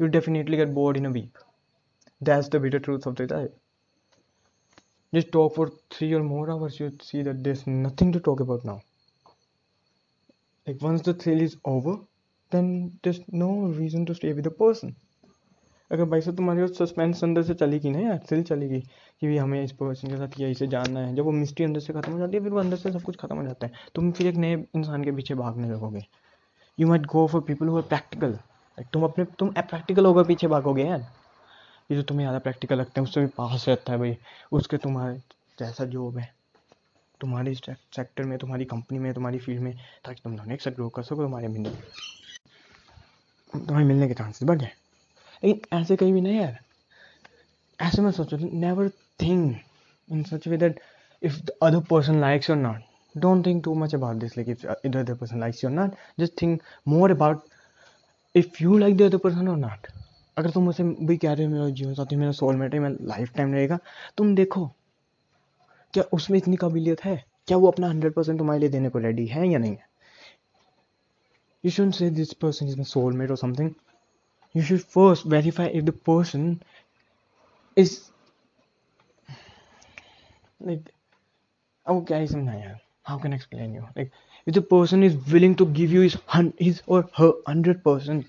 you 0.00 0.06
definitely 0.16 0.56
get 0.56 0.68
bored 0.80 0.96
in 0.96 1.04
a 1.06 1.10
week 1.10 1.38
that's 2.20 2.48
the 2.50 2.56
bitter 2.62 2.78
truth 2.78 3.06
of 3.08 3.22
the 3.22 3.48
just 5.12 5.30
talk 5.32 5.54
for 5.56 5.68
three 5.92 6.12
और 6.14 6.22
more 6.22 6.50
hours 6.50 6.80
you 6.80 6.90
see 7.02 7.22
that 7.22 7.36
this 7.42 7.64
nothing 7.68 8.12
to 8.12 8.18
talk 8.18 8.42
about 8.42 8.64
now 8.66 8.78
like 10.66 10.82
once 10.82 11.08
the 11.08 11.18
thrill 11.22 11.42
is 11.42 11.56
over 11.68 11.96
then 12.52 12.86
this 13.04 13.20
no 13.34 13.50
reason 13.72 14.04
to 14.04 14.14
stay 14.14 14.32
with 14.32 14.46
a 14.46 14.50
person 14.60 14.94
अगर 15.90 16.04
भाई 16.04 16.20
साहब 16.20 16.36
तुम्हारी 16.36 16.66
suspense 16.68 17.22
अंदर 17.24 17.42
से 17.42 17.54
चलेगी 17.54 17.90
ना 17.90 17.98
यार 18.00 18.18
थ्रिल 18.28 18.42
चलेगी 18.42 18.80
कि 18.80 19.26
भी 19.26 19.36
हमें 19.38 19.62
इस 19.62 19.72
पर्सन 19.72 20.08
के 20.08 20.16
साथ 20.16 20.38
यही 20.40 20.54
से 20.54 20.66
जानना 20.66 21.00
है। 21.00 21.14
जब 21.14 21.24
वो 21.24 21.32
मिस्ट्री 21.32 21.64
अंदर 21.64 21.80
से 21.80 21.92
खत्म 21.92 22.12
हो 22.12 22.18
जाती 22.18 22.36
है, 22.36 22.42
फिर 22.42 22.52
वो 22.52 22.58
अंदर 22.60 22.76
से 22.76 22.92
सब 22.92 23.02
कुछ 23.02 23.16
खत्म 23.16 23.36
हो 23.36 23.44
जाता 23.44 23.66
है। 23.66 23.72
तुम 23.94 24.10
फिर 24.12 24.26
एक 24.26 24.36
नए 24.36 24.54
इंसान 24.76 25.04
के 25.04 25.12
पीछे 25.12 25.34
भागने 25.34 25.68
लगोगे। 25.70 26.04
You 26.78 26.88
might 26.88 27.06
go 27.06 27.26
for 27.26 27.40
people 27.42 27.68
who 27.68 27.76
are 27.76 27.82
practical 27.84 28.38
तुम 28.92 29.04
अपने, 29.04 29.24
तुम 29.24 29.50
प्रैक्टिकल 29.50 30.06
होकर 30.06 30.24
पीछे 30.24 30.46
भागोगे 30.48 30.84
यार। 30.84 31.00
ये 31.90 31.96
जो 31.96 32.02
तुम्हें 32.02 32.24
ज़्यादा 32.24 32.38
प्रैक्टिकल 32.38 32.78
लगता 32.78 33.00
है, 33.00 33.04
उससे 33.04 33.20
भी 33.20 33.26
पास 33.38 33.64
रहता 33.68 33.92
है 33.92 33.98
भाई। 33.98 34.16
उसके 34.52 34.76
तुम्हारे 34.78 35.16
जैसा 35.58 35.84
जॉब 35.86 36.18
है 36.18 36.32
तुम्हारे 37.20 37.54
सेक्टर 37.54 38.24
में, 38.24 38.38
तुम्हारी 38.38 38.64
कंपनी 38.64 38.98
में, 38.98 39.12
तुम्हारी 39.14 39.38
फ़ील्ड 39.38 39.62
में, 39.62 39.74
ताकि 40.04 40.20
तुम 40.24 40.52
एक 40.52 40.62
साथ 40.62 40.72
ग्रो 40.72 40.88
कर 40.88 41.02
सको, 41.02 41.22
तुम्हारे 41.22 41.48
मिलने 41.48 41.70
तुम्हारे 43.52 43.84
मिलने 43.86 44.08
के 44.08 44.14
चांसेस 44.14 44.48
बढ़ 44.48 44.58
जाए। 44.58 44.83
लेकिन 45.44 45.78
ऐसे 45.78 45.96
कहीं 45.96 46.12
भी 46.12 46.20
नहीं 46.20 46.40
यार 46.40 46.58
ऐसे 47.80 48.02
में 48.02 48.10
सोचो 48.10 48.36
never 48.36 48.88
think 49.22 49.56
in 50.12 50.22
such 50.22 50.48
way 50.48 50.56
that 50.56 50.80
if 51.22 51.42
the 51.44 51.50
other 51.62 51.80
person 51.80 52.20
likes 52.20 52.50
और 52.50 52.56
not 52.56 52.80
don't 53.20 53.44
think 53.44 53.64
too 53.64 53.74
much 53.74 53.94
about 53.94 54.22
if 54.24 54.62
the 54.82 54.98
other 54.98 55.14
person 55.14 55.40
likes 55.40 55.62
you 55.62 55.68
or 55.68 55.72
not. 55.72 55.94
Just 56.20 56.36
think 56.36 56.62
more 56.88 57.10
about 57.10 57.42
if 58.34 58.60
you 58.60 58.78
like 58.78 58.96
the 58.96 59.06
other 59.06 59.18
person 59.18 59.48
or 59.48 59.56
not. 59.56 59.78
अगर 60.38 60.50
तुम 60.50 60.68
उसे 60.68 60.84
भी 60.84 61.16
कह 61.16 61.32
रहे 61.32 61.46
हो, 61.46 61.52
मेरा 61.52 61.68
जीवन 61.68 61.94
साथी, 61.94 62.16
मेरा 62.16 62.32
सोलमेट 62.32 62.74
है, 62.74 62.80
मेरा 62.80 62.96
लाइफ 63.00 63.32
टाइम 63.32 63.52
रहेगा, 63.52 63.78
तुम 64.16 64.34
देखो, 64.34 64.70
क्या 65.92 66.04
उसमें 66.12 66.38
इतनी 66.38 66.56
काबिलियत 66.56 67.04
है? 67.04 67.24
क्या 67.46 67.56
वो 67.56 67.68
अपना 67.70 67.88
हंड्रेड 67.88 68.12
परसेंट 68.12 68.38
तुम्हारे 68.38 68.60
लिए 68.60 68.68
देने 68.68 68.88
को 68.88 68.98
रेडी 68.98 69.26
है 69.26 69.48
या 69.48 69.58
नहीं 69.58 69.72
है? 69.72 69.88
You 71.64 71.70
should 71.70 71.92
say 71.92 72.10
this 72.10 72.32
person 72.32 72.68
is 72.68 72.76
my 72.76 72.84
soulmate 72.84 73.30
और 73.30 73.36
something 73.36 73.70
you 74.53 74.61
should 74.61 74.83
first 74.83 75.25
verify 75.25 75.65
if 75.65 75.85
the 75.85 75.91
person 75.91 76.61
is 77.75 78.11
like 80.59 80.91
how 81.85 81.99
can 82.01 82.21
I 82.23 82.27
समझाया 82.33 82.75
how 83.09 83.17
can 83.17 83.33
I 83.33 83.37
explain 83.37 83.73
you 83.73 83.85
like 83.95 84.11
if 84.45 84.53
the 84.55 84.61
person 84.73 85.03
is 85.03 85.15
willing 85.33 85.55
to 85.61 85.65
give 85.79 85.91
you 85.97 86.01
his 86.01 86.17
his 86.57 86.81
or 86.87 87.01
her 87.19 87.31
hundred 87.47 87.83
percent 87.83 88.25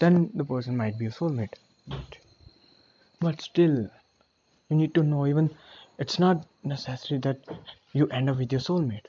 then 0.00 0.30
the 0.34 0.44
person 0.44 0.76
might 0.76 0.98
be 0.98 1.06
a 1.06 1.10
soulmate 1.18 1.54
but, 1.88 2.18
but 3.20 3.40
still 3.40 3.76
you 4.70 4.76
need 4.76 4.94
to 4.94 5.02
know 5.02 5.26
even 5.26 5.50
it's 5.98 6.18
not 6.18 6.46
necessary 6.64 7.20
that 7.20 7.38
you 7.92 8.08
end 8.08 8.30
up 8.30 8.38
with 8.44 8.52
your 8.52 8.64
soulmate 8.68 9.08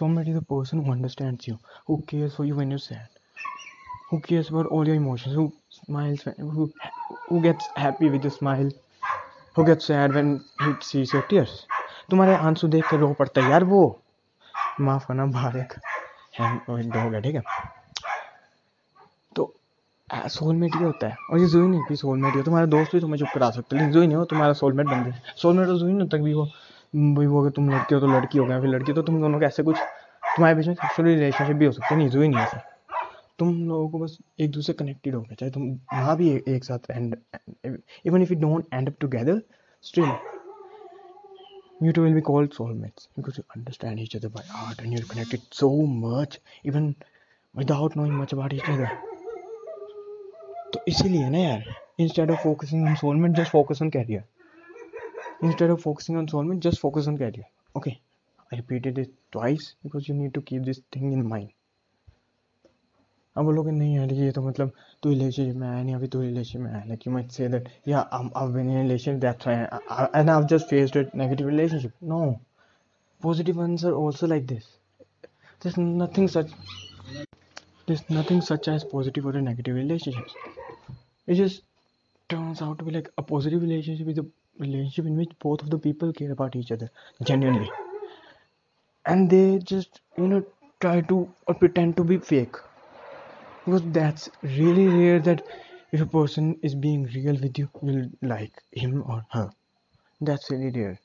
soulmate 0.00 0.28
is 0.34 0.36
a 0.42 0.48
person 0.56 0.84
who 0.84 0.92
understands 0.92 1.46
you 1.46 1.58
who 1.86 2.02
cares 2.12 2.34
for 2.36 2.44
you 2.50 2.54
when 2.56 2.70
you're 2.70 2.86
sad 2.88 3.11
Who 4.13 4.19
cares 4.19 4.49
about 4.49 4.67
all 4.67 4.87
your 4.87 4.95
emotions? 4.95 5.35
Who 5.35 5.51
smiles 5.69 6.23
when, 6.25 6.35
who 6.55 6.71
who 7.27 7.41
gets 7.41 7.67
happy 7.75 8.09
with 8.09 8.23
your 8.23 8.31
smile? 8.31 8.69
Who 9.57 9.65
gets 9.65 9.85
sad 9.85 10.13
when 10.13 10.29
he 10.63 10.73
sees 10.89 11.13
your 11.13 11.23
tears? 11.31 11.53
तुम्हारे 12.09 12.35
आँसू 12.35 12.67
देख 12.67 12.89
कर 12.89 12.97
रो 12.99 13.11
पड़ता 13.19 13.41
है 13.41 13.51
यार 13.51 13.63
वो। 13.63 13.81
माफ़ 14.81 15.07
करना 15.07 15.25
बाहर 15.37 15.57
एक 15.57 15.73
डॉग 16.93 17.13
है 17.13 17.21
ठीक 17.21 17.35
है? 17.35 17.41
तो 19.35 19.53
सोलमेट 20.11 20.75
ये 20.75 20.83
होता 20.83 21.07
है। 21.07 21.15
और 21.31 21.39
ये 21.39 21.45
जोई 21.47 21.67
नहीं 21.67 21.81
कि 21.87 21.95
सोलमेट 21.95 22.35
हो 22.35 22.41
तुम्हारा 22.43 22.65
दोस्त 22.65 22.91
भी 22.95 22.99
तुम्हें 23.01 23.19
चुप 23.19 23.29
करा 23.33 23.49
सकता 23.51 23.75
है 23.75 23.81
लेकिन 23.81 23.93
जोई 23.93 24.07
नहीं 24.07 24.17
हो 24.17 24.25
तुम्हारा 24.33 24.53
सोलमेट 24.61 24.87
बन 24.87 25.03
गया 25.03 25.33
सोलमेट 25.41 25.67
तो 25.67 25.77
जोई 25.79 25.93
नहीं 25.93 26.07
तक 26.09 26.17
भी 26.17 26.33
वो 26.33 26.45
भाई 26.95 27.25
वो 27.25 27.41
अगर 27.41 27.49
तुम 27.55 27.69
लड़के 27.69 27.95
हो 27.95 28.01
तो 28.01 28.07
लड़की 28.07 28.37
हो 28.37 28.45
गया 28.45 28.59
फिर 28.61 28.69
लड़की 28.69 28.93
तो 28.93 29.01
तुम 29.01 29.19
दोनों 29.21 29.39
का 29.39 29.45
ऐसे 29.45 29.63
कुछ 29.63 29.77
तुम्हारे 29.77 30.55
बीच 30.55 30.67
में 30.67 30.73
सेक्सुअल 30.73 31.07
रिलेशनशिप 31.07 31.55
भी 31.55 31.65
हो 31.65 31.71
सकते 31.71 31.93
हैं। 31.95 31.97
नहीं 31.97 32.09
जोई 32.09 32.27
नहीं 32.27 32.39
ऐसा। 32.39 32.61
तुम 33.39 33.67
लोगों 33.67 33.87
को 33.89 33.99
बस 33.99 34.17
एक 34.39 34.51
दूसरे 34.51 34.73
कनेक्टेड 34.79 35.15
होना 35.15 35.35
चाहे 35.35 35.51
तुम 35.51 35.69
वहाँ 35.93 36.15
भी 36.17 36.29
एक 36.47 36.63
साथ 36.63 36.91
and 36.91 37.15
even 38.05 38.21
if 38.21 38.33
you 38.33 38.39
don't 38.39 38.73
end 38.73 38.89
up 38.89 38.95
together 39.01 39.41
still 39.83 40.11
you 41.81 41.91
two 41.91 42.01
will 42.01 42.13
be 42.13 42.21
called 42.21 42.51
soulmates, 42.51 43.07
because 43.15 43.37
you 43.37 43.43
understand 43.55 43.99
each 43.99 44.15
other 44.15 44.29
by 44.29 44.41
heart 44.49 44.81
and 44.81 44.93
you're 44.93 45.07
connected 45.07 45.39
so 45.53 45.69
much 45.95 46.39
even 46.65 46.93
without 47.55 47.97
knowing 47.97 48.13
much 48.19 48.33
about 48.33 48.53
each 48.53 48.69
other 48.69 48.87
तो 50.73 50.83
इसीलिए 50.87 51.29
ना 51.29 51.37
यार 51.37 51.63
instead 51.99 52.31
of 52.31 52.43
focusing 52.43 52.87
on 52.87 52.95
soulmate 52.95 53.31
just 53.37 53.51
focus 53.51 53.81
on 53.81 53.89
career 53.89 54.23
instead 55.43 55.71
of 55.71 55.81
focusing 55.81 56.17
on 56.17 56.27
soulmate 56.27 56.59
just 56.63 56.79
focus 56.81 57.07
on 57.07 57.17
career 57.17 57.77
okay 57.77 57.91
I 57.91 58.57
repeated 58.57 58.99
it 58.99 59.13
twice 59.31 59.73
because 59.83 60.05
you 60.09 60.15
need 60.17 60.31
to 60.33 60.41
keep 60.41 60.61
this 60.63 60.81
thing 60.95 61.11
in 61.13 61.21
mind 61.27 61.49
अब 63.35 63.45
बोलोगे 63.45 63.71
नहीं 63.71 63.95
यार, 63.95 64.11
ये 64.13 64.31
तो 64.31 64.41
मतलब 64.41 64.71
तू 65.03 65.09
relationship 65.09 65.55
में 65.55 65.67
आया 65.67 65.81
नहीं, 65.83 65.95
अभी 65.95 66.07
तू 66.07 66.21
रिलेशनशिप 66.21 66.61
में 66.61 66.71
आया 66.71 66.83
like 66.87 67.07
you 67.07 67.13
much 67.13 67.31
say 67.31 67.47
that 67.49 67.69
या 67.87 67.99
I 68.13 68.61
in 68.61 68.69
relationship 68.77 69.21
that's 69.21 69.47
why 69.47 70.19
and 70.19 70.29
I 70.29 70.43
just 70.49 70.65
faced 70.69 70.97
it 70.97 71.15
negative 71.15 71.47
relationship 71.49 71.91
no 72.03 72.19
positive 73.21 73.59
ones 73.59 73.85
also 73.85 74.27
like 74.27 74.45
this 74.47 74.65
this 75.61 75.73
nothing 75.79 76.27
such 76.29 76.53
this 77.87 78.03
nothing 78.11 78.41
such 78.41 78.69
as 78.69 78.83
positive 78.91 79.27
और 79.27 79.39
negative 79.41 79.75
relationship 79.75 81.29
it 81.29 81.35
just 81.37 81.63
turns 82.29 82.61
out 82.63 82.79
to 82.79 82.85
be 82.85 82.91
like 82.91 83.07
a 83.17 83.21
positive 83.29 83.61
relationship 83.61 84.09
is 84.09 84.19
a 84.19 84.23
relationship 84.61 85.05
in 85.05 85.17
which 85.17 85.31
both 85.43 85.63
of 85.63 85.69
the 85.69 85.79
people 85.83 86.11
care 86.17 86.31
about 86.31 86.55
each 86.57 86.71
other 86.73 86.89
genuinely 87.27 87.67
and 89.05 89.29
they 89.29 89.41
just 89.71 90.01
you 90.19 90.27
know 90.27 90.39
try 90.81 91.01
to 91.09 91.27
और 91.49 91.53
pretend 91.55 91.93
to 91.95 92.03
be 92.03 92.17
fake 92.17 92.57
because 93.64 93.82
that's 93.92 94.28
really 94.42 94.86
rare 94.88 95.20
that 95.20 95.42
if 95.92 96.00
a 96.00 96.06
person 96.06 96.58
is 96.62 96.74
being 96.74 97.04
real 97.14 97.36
with 97.42 97.58
you 97.58 97.68
you'll 97.82 98.10
like 98.22 98.62
him 98.72 99.02
or 99.06 99.24
her 99.30 99.50
that's 100.20 100.50
really 100.50 100.70
rare 100.80 100.98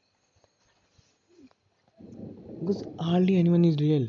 because 2.59 2.83
hardly 2.99 3.37
anyone 3.37 3.65
is 3.65 3.77
real 3.77 4.07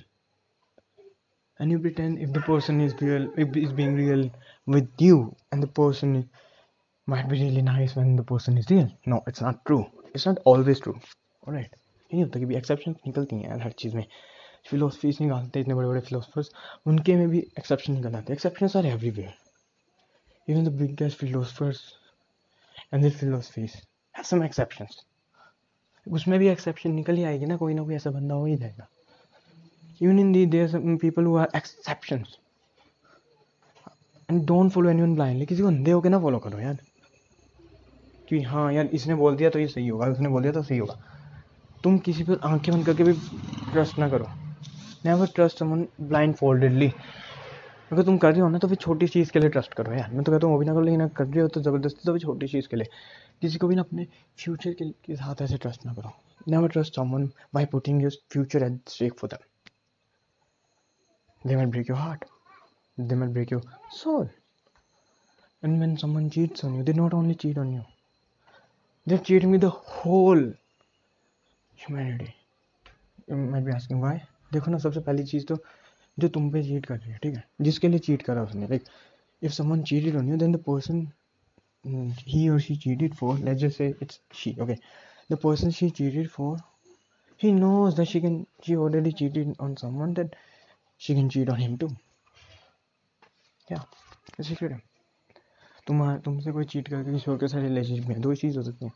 and 1.59 1.71
you 1.71 1.79
pretend 1.79 2.19
if 2.19 2.33
the 2.33 2.41
person 2.41 2.81
is 2.81 2.95
real 3.01 3.31
if 3.37 3.57
is 3.57 3.73
being 3.73 3.95
real 3.95 4.31
with 4.67 4.89
you 4.99 5.35
and 5.53 5.63
the 5.63 5.67
person 5.81 6.29
might 7.07 7.29
be 7.29 7.41
really 7.41 7.63
nice 7.63 7.97
when 7.97 8.17
the 8.17 8.25
person 8.25 8.59
is 8.59 8.71
real 8.71 8.89
no 9.07 9.23
it's 9.27 9.41
not 9.41 9.65
true 9.67 9.85
it's 10.15 10.27
not 10.27 10.39
always 10.45 10.81
true 10.81 10.99
all 11.47 11.55
right 11.55 11.75
नहीं 12.13 12.23
होता 12.23 12.39
कि 12.41 12.47
भी 12.47 12.57
exception 12.57 12.95
निकलती 13.07 13.37
हैं 13.43 13.61
हर 13.63 13.73
चीज़ 13.83 13.97
में 13.97 14.07
philosophies 14.66 15.18
निकालते 15.22 15.60
इतने 15.60 15.74
बड़े 15.74 15.88
बड़े 15.88 16.00
फिलोसफर्स 16.02 16.52
उनके 16.88 17.16
में 17.16 17.28
भी 17.30 17.40
एक्सेप्शन 17.40 17.94
निकल 17.94 18.16
आते 18.16 18.34
हैं 18.34 18.34
exception 18.34 18.80
are 18.80 18.86
everywhere 18.86 19.34
even 20.48 20.66
the 20.66 20.72
biggest 20.72 21.18
philosophers 21.18 21.82
and 22.94 23.06
the 23.06 23.12
philosophies 23.12 23.76
have 24.16 24.24
some 24.24 24.44
exceptions 24.44 25.04
उसमें 26.08 26.40
भी 26.40 26.48
एक्सेप्शन 26.48 26.92
निकल 26.92 27.16
ही 27.16 27.24
आएगी 27.24 27.46
ना, 27.46 27.58
कोई 27.58 27.74
ना 27.74 27.84
कोई 27.84 27.96
ऐसा 27.96 28.12
बंदा 28.12 28.36
हो 28.36 28.46
ही 28.46 28.56
जाएगा। 28.56 28.88
Even 30.02 30.20
in 30.20 30.32
the 30.32 30.68
some 30.68 30.98
people 30.98 31.24
who 31.24 31.36
are 31.38 31.50
exceptions 31.56 32.38
and 34.30 34.46
don't 34.46 34.72
follow 34.72 34.90
anyone 35.02 35.16
blindly 35.16 35.46
किसी 35.46 35.62
को 35.62 35.68
अंधे 35.68 35.92
होकर 35.92 36.10
ना 36.10 36.20
फॉलो 36.20 36.40
करो 36.40 36.60
यार। 36.60 36.78
कि 38.30 38.42
हाँ 38.42 38.74
यार, 38.74 38.86
इसने 38.86 39.16
बोल 39.16 39.36
दिया 39.36 39.50
तो 39.50 39.60
ये 39.60 39.68
सही 39.68 39.88
होगा, 39.88 40.08
उसने 40.08 40.30
बोल 40.30 40.42
दिया 40.42 40.54
तो 40.54 40.64
सही 40.64 40.78
होगा। 40.78 41.00
तुम 41.84 41.98
किसी 41.98 42.24
पर 42.24 42.40
आँखें 42.44 42.74
बंद 42.74 42.86
करके 42.86 43.04
भी 43.04 43.14
ट्रस्ट 43.72 44.00
ना 44.00 44.10
करो। 44.10 44.26
Never 45.06 45.28
trust 45.36 45.60
someone 45.60 45.86
blind 46.02 46.36
foldedly 46.36 46.92
अगर 47.92 48.04
तुम 48.04 48.18
कर 48.18 48.32
रहे 48.32 48.42
हो 48.42 48.48
ना 48.50 48.58
तो 48.58 48.68
फिर 48.68 48.78
छोटी 48.78 49.08
चीज़ 49.08 49.32
के 49.32 49.40
लिए 49.40 49.50
ट्रस्ट 49.50 49.74
करो 49.74 49.94
यार 49.94 50.10
मैं 50.12 50.24
तो 50.24 50.32
कहता 50.32 50.48
हूँ 50.48 50.54
वो 50.54 50.60
भी 50.60 50.66
ना 50.66 50.74
करो 50.74 50.82
लेकिन 50.86 51.08
कर 51.18 51.26
रहे 51.26 51.42
हो 51.42 51.48
तो 51.48 51.62
ज़बरदस्ती 51.62 52.06
तो 52.06 52.14
भी 52.14 52.20
छोटी 52.20 52.48
चीज़ 52.48 52.68
के 52.70 52.78
लिए 52.78 52.88
किसी 53.42 53.58
को 53.58 53.68
भी 53.68 53.76
ना 53.76 53.82
अपने 53.82 54.08
फ्यूचर 54.40 54.74
के, 54.74 54.90
के 54.90 55.16
साथ 55.16 55.42
ऐसे 55.42 55.58
ट्रस्ट 55.58 55.86
ना 55.86 55.94
करो 55.94 56.12
never 56.48 56.70
trust 56.70 56.96
someone 56.96 57.30
by 57.54 57.66
putting 57.76 58.02
your 58.04 58.18
future 58.32 58.64
at 58.64 58.80
stake 58.90 59.20
for 59.20 59.30
them 59.30 59.48
they 61.42 61.56
might 61.56 61.72
break 61.72 61.88
your 61.88 61.98
heart 61.98 62.24
they 62.98 63.16
might 63.16 63.34
break 63.34 63.52
your 63.52 63.62
soul 63.90 64.30
and 65.64 65.80
when 65.80 65.98
someone 65.98 66.30
cheats 66.30 66.64
on 66.64 66.74
you 66.76 66.84
they 66.84 66.94
not 66.94 67.14
only 67.14 67.36
cheat 67.36 67.58
on 67.58 67.70
you 67.72 67.84
they're 69.08 69.26
cheating 69.30 69.52
with 69.52 69.62
the 69.62 69.70
whole 69.70 70.42
humanity 71.76 72.36
you 73.28 73.38
might 73.54 73.66
be 73.66 73.72
asking 73.72 74.02
why 74.02 74.14
देखो 74.54 74.72
ना, 74.72 74.78
सबसे 74.78 75.00
पहली 75.00 75.24
चीज़ 75.24 75.46
तो 75.46 75.58
जो 76.18 76.28
तुम 76.28 76.50
पे 76.52 76.64
cheat 76.64 76.86
कर 76.86 76.98
रही 76.98 77.12
है, 77.12 77.18
ठीक 77.24 77.36
है? 77.36 77.44
जिसके 77.62 77.88
लिए 77.88 78.00
चीट 78.00 78.22
करा 78.22 78.44
उसने 78.44 78.68
like 78.68 78.84
if 79.42 79.52
someone 79.54 79.82
cheated 79.84 80.16
on 80.18 80.30
you 80.30 80.38
then 80.38 80.52
the 80.52 80.64
person 80.68 81.08
he 82.28 82.48
और 82.50 82.60
she 82.60 82.76
cheated 82.76 83.14
for 83.16 83.40
let 83.40 83.58
just 83.58 83.78
say 83.78 83.88
it's 84.02 84.20
she 84.36 84.56
okay 84.62 84.76
the 85.32 85.38
person 85.44 85.70
she 85.72 85.90
cheated 85.90 86.28
for 86.30 86.58
he 87.42 87.52
knows 87.52 87.96
that 87.96 88.08
she 88.08 88.22
can 88.22 88.46
she 88.66 88.76
already 88.76 89.12
cheated 89.22 89.54
on 89.62 89.76
someone 89.76 90.14
that 90.14 90.36
she 91.02 91.16
can 91.16 91.30
cheat 91.30 91.50
on 91.50 91.60
him 91.60 91.78
too 91.78 91.88
क्या 93.68 93.86
secret 94.42 94.72
है 94.72 94.82
तुम्हारा 95.88 96.18
तुमसे 96.18 96.52
कोई 96.52 96.66
cheat 96.66 96.88
करके 96.90 97.12
किसी 97.14 97.32
और 97.32 97.38
के 97.38 97.48
साथ 97.48 97.62
रिलेशनशिप 97.62 98.06
में 98.08 98.22
दो 98.22 98.34
चीज़ 98.36 98.58
हो 98.58 98.64
सकती 98.64 98.86
हैं। 98.86 98.94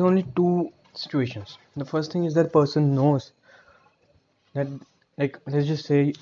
Only 0.00 0.22
two 0.36 0.46
situations. 0.94 1.58
The 1.76 1.84
first 1.84 2.12
thing 2.12 2.24
is 2.24 2.34
that 2.34 2.52
person 2.52 2.94
knows 2.94 3.32
that 4.54 4.66
like 5.18 5.38
let's 5.46 5.66
just 5.66 5.86
say 5.86 6.12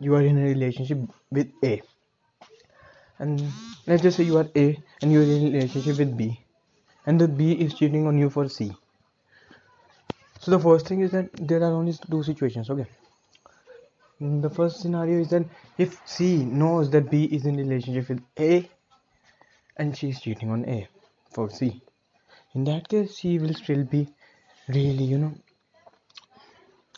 you 0.00 0.14
are 0.14 0.22
in 0.22 0.38
a 0.38 0.42
relationship 0.42 0.98
with 1.30 1.50
A. 1.64 1.82
And 3.18 3.40
let's 3.86 4.02
just 4.02 4.18
say 4.18 4.24
you 4.24 4.36
are 4.38 4.48
A 4.54 4.78
and 5.00 5.12
you're 5.12 5.22
in 5.22 5.46
a 5.46 5.50
relationship 5.50 5.98
with 5.98 6.16
B. 6.16 6.40
And 7.06 7.20
the 7.20 7.28
B 7.28 7.52
is 7.52 7.74
cheating 7.74 8.06
on 8.06 8.18
you 8.18 8.28
for 8.28 8.48
C. 8.48 8.72
So 10.40 10.50
the 10.50 10.60
first 10.60 10.86
thing 10.86 11.00
is 11.00 11.10
that 11.12 11.30
there 11.34 11.62
are 11.62 11.72
only 11.72 11.94
two 12.10 12.22
situations 12.22 12.70
okay? 12.70 12.86
The 14.20 14.50
first 14.50 14.80
scenario 14.80 15.20
is 15.20 15.28
that 15.30 15.44
if 15.78 16.00
C 16.06 16.44
knows 16.44 16.90
that 16.90 17.10
B 17.10 17.24
is 17.24 17.46
in 17.46 17.58
a 17.58 17.62
relationship 17.62 18.08
with 18.08 18.22
A 18.38 18.68
and 19.76 19.96
she 19.96 20.10
is 20.10 20.20
cheating 20.20 20.50
on 20.50 20.64
A 20.66 20.88
for 21.30 21.50
C 21.50 21.82
in 22.56 22.64
that 22.64 22.88
case 22.88 23.16
she 23.18 23.38
will 23.38 23.54
still 23.62 23.84
be 23.96 24.02
really 24.76 25.04
you 25.14 25.18
know 25.18 25.34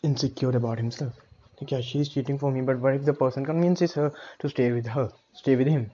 insecure 0.02 0.50
about 0.56 0.78
himself. 0.78 1.14
Like, 1.60 1.72
yeah, 1.72 1.80
she's 1.80 2.08
cheating 2.08 2.38
for 2.38 2.50
me, 2.52 2.60
but 2.62 2.78
what 2.78 2.94
if 2.94 3.04
the 3.04 3.14
person 3.14 3.44
convinces 3.44 3.92
her 3.94 4.12
to 4.40 4.48
stay 4.48 4.70
with 4.72 4.86
her, 4.86 5.10
stay 5.32 5.56
with 5.56 5.66
him? 5.66 5.90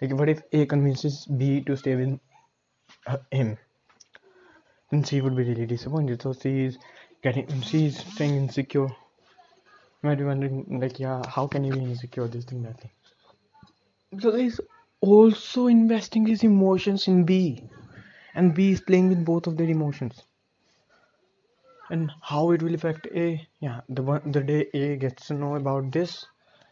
Like, 0.00 0.12
what 0.12 0.28
if 0.28 0.42
A 0.52 0.66
convinces 0.66 1.26
B 1.26 1.62
to 1.62 1.76
stay 1.76 1.94
with 1.94 2.18
him? 3.30 3.58
Then 4.90 5.04
she 5.04 5.20
would 5.20 5.36
be 5.36 5.44
really 5.44 5.66
disappointed. 5.66 6.22
So 6.22 6.32
she 6.32 6.64
is 6.64 6.78
getting, 7.22 7.60
she 7.62 7.86
is 7.86 7.98
staying 7.98 8.36
insecure. 8.36 8.88
You 8.88 8.96
might 10.02 10.18
be 10.18 10.24
wondering, 10.24 10.80
like, 10.80 10.98
yeah, 10.98 11.22
how 11.28 11.46
can 11.46 11.64
you 11.64 11.72
be 11.72 11.80
insecure? 11.84 12.26
This 12.28 12.44
thing, 12.44 12.62
that 12.64 12.80
thing. 12.80 12.90
Because 14.10 14.34
he's 14.40 14.60
also 15.00 15.68
investing 15.68 16.26
his 16.26 16.42
emotions 16.42 17.06
in 17.08 17.24
B, 17.24 17.68
and 18.34 18.54
B 18.54 18.72
is 18.72 18.80
playing 18.80 19.08
with 19.08 19.24
both 19.24 19.46
of 19.46 19.56
their 19.56 19.68
emotions. 19.68 20.22
And 21.90 22.10
how 22.20 22.50
it 22.52 22.62
will 22.62 22.74
affect 22.74 23.06
a 23.14 23.46
yeah 23.60 23.80
the 23.88 24.02
one 24.02 24.32
the 24.32 24.40
day 24.40 24.68
a 24.74 24.96
gets 24.96 25.26
to 25.28 25.34
know 25.34 25.56
about 25.56 25.92
this 25.92 26.26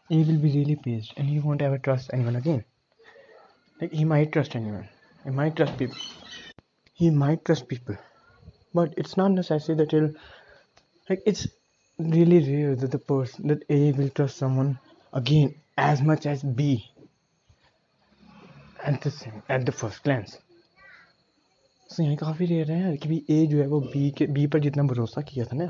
he 0.09 0.23
will 0.25 0.38
be 0.38 0.52
really 0.52 0.76
pissed 0.76 1.12
and 1.16 1.28
he 1.28 1.38
won't 1.38 1.62
ever 1.62 1.78
trust 1.78 2.11
anyone 2.12 2.37
again. 2.37 2.64
Like 3.81 3.92
he 3.92 4.04
might 4.04 4.33
trust 4.33 4.57
anyone. 4.57 4.88
He 5.25 5.31
might 5.31 5.57
trust 5.57 5.76
people. 5.78 5.99
He 6.95 7.11
might 7.11 7.45
trust 7.45 7.69
people. 7.69 7.97
But 8.75 8.95
it's 8.97 9.16
not 9.16 9.33
necessary 9.33 9.76
that 9.78 9.90
he'll 9.90 10.12
like 11.09 11.23
it's 11.26 11.47
really 11.99 12.40
rare 12.52 12.75
that 12.75 12.90
the 12.90 12.99
person 12.99 13.49
that 13.49 13.64
a 13.69 13.92
will 13.92 14.09
trust 14.09 14.37
someone 14.38 14.78
again 15.12 15.54
as 15.76 16.02
much 16.02 16.26
as 16.26 16.42
b. 16.42 16.90
At 18.83 19.00
the 19.02 19.11
same 19.11 19.42
at 19.49 19.66
the 19.66 19.73
first 19.73 20.02
glance 20.02 20.38
so 21.92 22.02
यहाँ 22.02 22.16
काफ़ी 22.16 22.46
rare 22.46 22.70
है 22.72 22.96
कि 22.96 23.08
भी 23.08 23.22
ए 23.30 23.46
जो 23.46 23.58
है 23.58 23.66
वो 23.68 23.80
B 23.80 24.11
के 24.18 24.26
B 24.37 24.46
पर 24.46 24.58
जितना 24.61 24.82
भरोसा 24.92 25.22
किया 25.30 25.44
था 25.44 25.56
ना, 25.56 25.64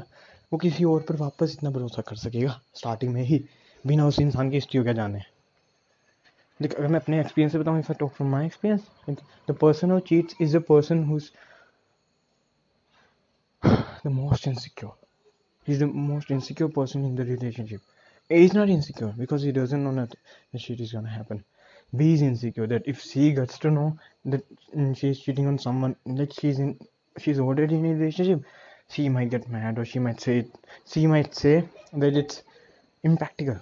वो 0.52 0.58
किसी 0.58 0.84
और 0.84 1.02
पर 1.08 1.16
वापस 1.16 1.54
इतना 1.58 1.70
भरोसा 1.70 2.02
कर 2.08 2.16
सकेगा 2.16 2.60
स्टार्टिंग 2.78 3.12
में 3.14 3.22
ही, 3.22 3.44
बिना 3.86 4.06
उस 4.06 4.20
इंसान 4.20 4.50
की 4.50 4.56
हिस्ट्री 4.56 4.82
क्या 4.82 4.92
जाने 4.92 5.20
देख, 6.60 6.74
अगर 6.74 6.88
मैं 6.88 7.00
अपने 7.00 7.20
एक्सपीरियंस 7.20 7.52
से 7.52 7.58
बताऊँ 7.58 7.78
if 7.78 7.92
I 7.92 7.98
talk 8.00 8.12
from 8.14 8.30
my 8.30 8.46
experience 8.46 9.16
the 9.50 9.56
person 9.60 9.90
who 9.90 9.98
cheats 10.10 10.36
is 10.40 10.56
the 10.56 10.62
person 10.68 11.04
who 11.04 11.20
the 14.06 14.10
most 14.10 14.48
insecure 14.48 15.00
the 15.66 15.86
most 15.86 16.30
insecure 16.30 16.68
person 16.68 17.04
in 17.04 17.14
the 17.14 17.24
relationship. 17.24 17.80
A 18.30 18.44
is 18.44 18.52
not 18.52 18.68
insecure 18.68 19.14
because 19.16 19.42
he 19.42 19.52
doesn't 19.52 19.84
know 19.84 19.94
that 19.94 20.14
the 20.52 20.58
shit 20.58 20.80
is 20.80 20.92
gonna 20.92 21.08
happen. 21.08 21.44
B 21.96 22.14
is 22.14 22.22
insecure 22.22 22.66
that 22.66 22.82
if 22.86 23.00
she 23.00 23.32
gets 23.32 23.58
to 23.60 23.70
know 23.70 23.96
that 24.26 24.44
she's 24.96 25.20
cheating 25.20 25.46
on 25.46 25.58
someone, 25.58 25.96
that 26.06 26.32
she's 26.34 26.58
in, 26.58 26.78
she's 27.18 27.38
already 27.40 27.76
in 27.76 27.86
a 27.86 27.94
relationship, 27.94 28.42
she 28.88 29.08
might 29.08 29.30
get 29.30 29.48
mad 29.48 29.78
or 29.78 29.84
she 29.84 29.98
might 29.98 30.20
say, 30.20 30.46
she 30.86 31.06
might 31.06 31.34
say 31.34 31.68
that 31.94 32.16
it's 32.16 32.42
impractical. 33.04 33.60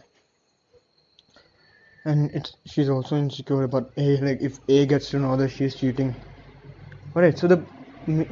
And 2.05 2.31
it's 2.33 2.57
she's 2.67 2.89
also 2.91 3.17
insecure 3.17 3.63
about 3.63 3.93
A. 3.97 4.19
Like 4.19 4.43
if 4.43 4.59
A 4.69 4.87
gets 4.87 5.11
to 5.11 5.19
know 5.19 5.37
that 5.37 5.49
she's 5.51 5.77
cheating, 5.77 6.17
alright. 7.17 7.39
So 7.39 7.49
the 7.49 7.67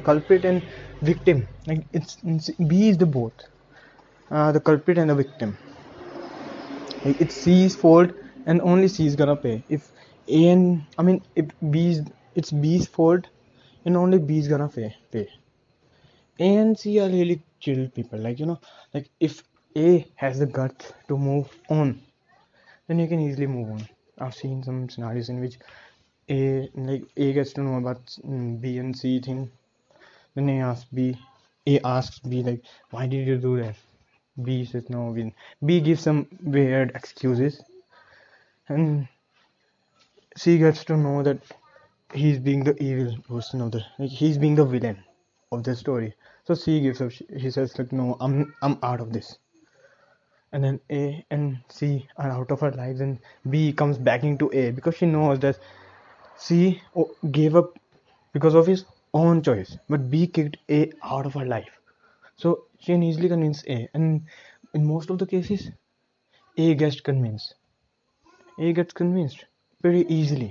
culprit 0.04 0.44
and 0.44 0.68
victim, 1.02 1.48
like 1.66 1.86
it's, 1.92 2.18
it's 2.24 2.50
B 2.50 2.88
is 2.90 2.98
the 2.98 3.06
both, 3.06 3.34
uh, 4.30 4.52
the 4.52 4.60
culprit 4.60 4.98
and 4.98 5.10
the 5.10 5.14
victim. 5.14 5.58
Like 7.04 7.16
it's 7.20 7.34
C's 7.34 7.74
fault 7.74 8.12
and 8.48 8.60
only 8.62 8.88
C 8.88 9.06
is 9.06 9.16
gonna 9.16 9.36
pay. 9.36 9.62
If 9.68 9.92
A 10.28 10.48
and 10.48 10.84
I 10.98 11.02
mean 11.02 11.22
if 11.36 11.46
B 11.70 11.90
is 11.90 12.02
it's 12.34 12.50
B's 12.50 12.86
fault 12.88 13.28
and 13.84 13.96
only 13.96 14.18
B 14.18 14.38
is 14.38 14.48
gonna 14.48 14.68
pay 14.68 14.96
pay. 15.12 15.28
A 16.40 16.56
and 16.56 16.78
C 16.78 16.98
are 17.00 17.08
really 17.08 17.42
chill 17.60 17.88
people. 17.90 18.18
Like 18.18 18.40
you 18.40 18.46
know, 18.46 18.60
like 18.94 19.10
if 19.20 19.42
A 19.76 20.06
has 20.16 20.38
the 20.40 20.46
guts 20.46 20.92
to 21.08 21.18
move 21.18 21.48
on, 21.68 22.00
then 22.86 22.98
you 22.98 23.06
can 23.06 23.20
easily 23.20 23.46
move 23.46 23.70
on. 23.70 23.88
I've 24.18 24.34
seen 24.34 24.62
some 24.62 24.88
scenarios 24.88 25.28
in 25.28 25.40
which 25.40 25.58
A 26.30 26.70
like 26.74 27.04
A 27.16 27.32
gets 27.34 27.52
to 27.54 27.62
know 27.62 27.76
about 27.76 28.04
mm, 28.26 28.60
B 28.60 28.78
and 28.78 28.96
C 28.96 29.20
thing. 29.20 29.50
Then 30.34 30.48
A 30.50 30.60
asks 30.60 30.88
B. 30.92 31.16
A 31.66 31.80
asks 31.86 32.20
B 32.20 32.42
like, 32.42 32.64
why 32.90 33.06
did 33.06 33.26
you 33.28 33.36
do 33.36 33.60
that? 33.62 33.76
B 34.42 34.64
says 34.64 34.88
no. 34.88 35.14
B 35.66 35.80
gives 35.80 36.02
some 36.02 36.28
weird 36.42 36.92
excuses 36.94 37.62
and 38.68 39.08
she 40.36 40.58
gets 40.58 40.84
to 40.84 40.96
know 40.96 41.22
that 41.22 41.38
he's 42.14 42.38
being 42.38 42.64
the 42.64 42.80
evil 42.82 43.14
person 43.28 43.60
of 43.60 43.72
the 43.72 43.82
like 43.98 44.10
he's 44.10 44.38
being 44.38 44.54
the 44.54 44.64
villain 44.64 45.02
of 45.52 45.64
the 45.64 45.74
story. 45.74 46.14
So 46.44 46.54
she 46.54 46.80
gives 46.80 47.00
up. 47.00 47.12
He 47.12 47.50
says 47.50 47.78
like 47.78 47.92
no 47.92 48.16
i'm 48.20 48.54
i'm 48.62 48.78
out 48.82 49.00
of 49.00 49.12
this. 49.12 49.38
And 50.52 50.64
then 50.64 50.80
a 50.90 51.24
and 51.30 51.58
c 51.68 52.08
are 52.16 52.30
out 52.30 52.50
of 52.50 52.60
her 52.60 52.70
lives 52.72 53.00
and 53.00 53.18
b 53.50 53.72
comes 53.72 53.98
back 53.98 54.24
into 54.24 54.50
a 54.52 54.70
because 54.70 54.96
she 54.96 55.06
knows 55.06 55.40
that 55.40 55.58
c 56.36 56.80
oh, 56.96 57.10
gave 57.30 57.56
up 57.56 57.78
because 58.32 58.54
of 58.54 58.66
his 58.66 58.84
own 59.14 59.42
choice. 59.42 59.76
But 59.88 60.10
b 60.10 60.26
kicked 60.26 60.58
a 60.70 60.92
out 61.02 61.26
of 61.26 61.34
her 61.34 61.44
life. 61.44 61.80
So 62.36 62.64
she 62.78 62.92
can 62.92 63.02
easily 63.02 63.28
convince 63.28 63.64
a. 63.66 63.88
And 63.94 64.22
in 64.74 64.86
most 64.86 65.10
of 65.10 65.18
the 65.18 65.26
cases 65.26 65.70
a 66.56 66.74
gets 66.74 67.00
convinced 67.00 67.54
a 68.58 68.72
gets 68.72 68.92
convinced 68.92 69.44
very 69.84 70.04
easily. 70.10 70.50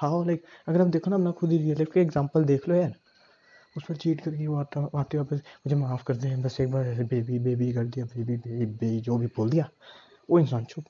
How 0.00 0.24
like 0.24 0.44
अगर 0.68 0.80
आप 0.80 0.86
देखो 0.86 1.10
ना 1.10 1.16
अपना 1.16 1.30
खुद 1.30 1.52
ही 1.52 1.58
real 1.58 1.76
life 1.76 1.88
का 1.94 2.00
example 2.00 2.44
देख 2.44 2.68
लो 2.68 2.74
यार। 2.74 2.94
उस 3.76 3.84
पर 3.84 3.96
चीट 3.96 4.20
करके 4.20 4.46
वो 4.46 4.56
आता 4.56 4.90
आते 4.96 5.18
वापस 5.18 5.36
मुझे 5.36 5.76
माफ़ 5.76 6.04
कर 6.04 6.16
दे 6.16 6.36
बस 6.36 6.60
एक 6.60 6.70
बार 6.70 6.86
ऐसे 6.86 7.04
बेबी 7.04 7.38
बेबी 7.38 7.72
कर 7.72 7.84
दिया 7.84 8.06
बेबी 8.06 8.36
बेबी 8.36 8.66
बेबी 8.66 9.00
जो 9.00 9.18
भी 9.18 9.26
बोल 9.26 9.50
दिया। 9.50 9.68
वो 10.30 10.38
इंसान 10.38 10.64
चुप। 10.64 10.84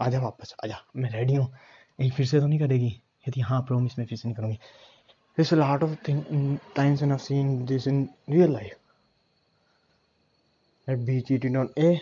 आ 0.00 0.08
जा 0.08 0.20
वापस 0.20 0.54
आ 0.64 0.68
जा 0.68 0.84
मैं 0.96 1.10
रेडी 1.10 1.34
हूँ। 1.34 1.52
यही 2.00 2.10
फिर 2.10 2.26
से 2.26 2.40
तो 2.40 2.46
नहीं 2.46 2.58
करेगी? 2.58 3.02
यदि 3.28 3.40
हाँ 3.40 3.60
प्रोमिस 3.62 3.98
मैं 3.98 4.06
फिर 4.06 4.18
से 4.18 4.28
नहीं 4.28 4.36
करूँगी। 4.36 4.58
There's 5.38 5.52
a 5.52 5.60
lot 5.60 5.82
of 5.82 5.96
thing, 6.06 6.60
times 6.76 7.02
when 7.02 7.12
I've 7.12 7.22
seen 7.22 7.66
this 7.66 7.86
in 7.86 8.08
real 8.28 8.48
life. 8.48 8.78
That 10.88 11.04
B 11.06 11.22
cheated 11.22 11.56
on 11.56 11.68
A, 11.78 12.00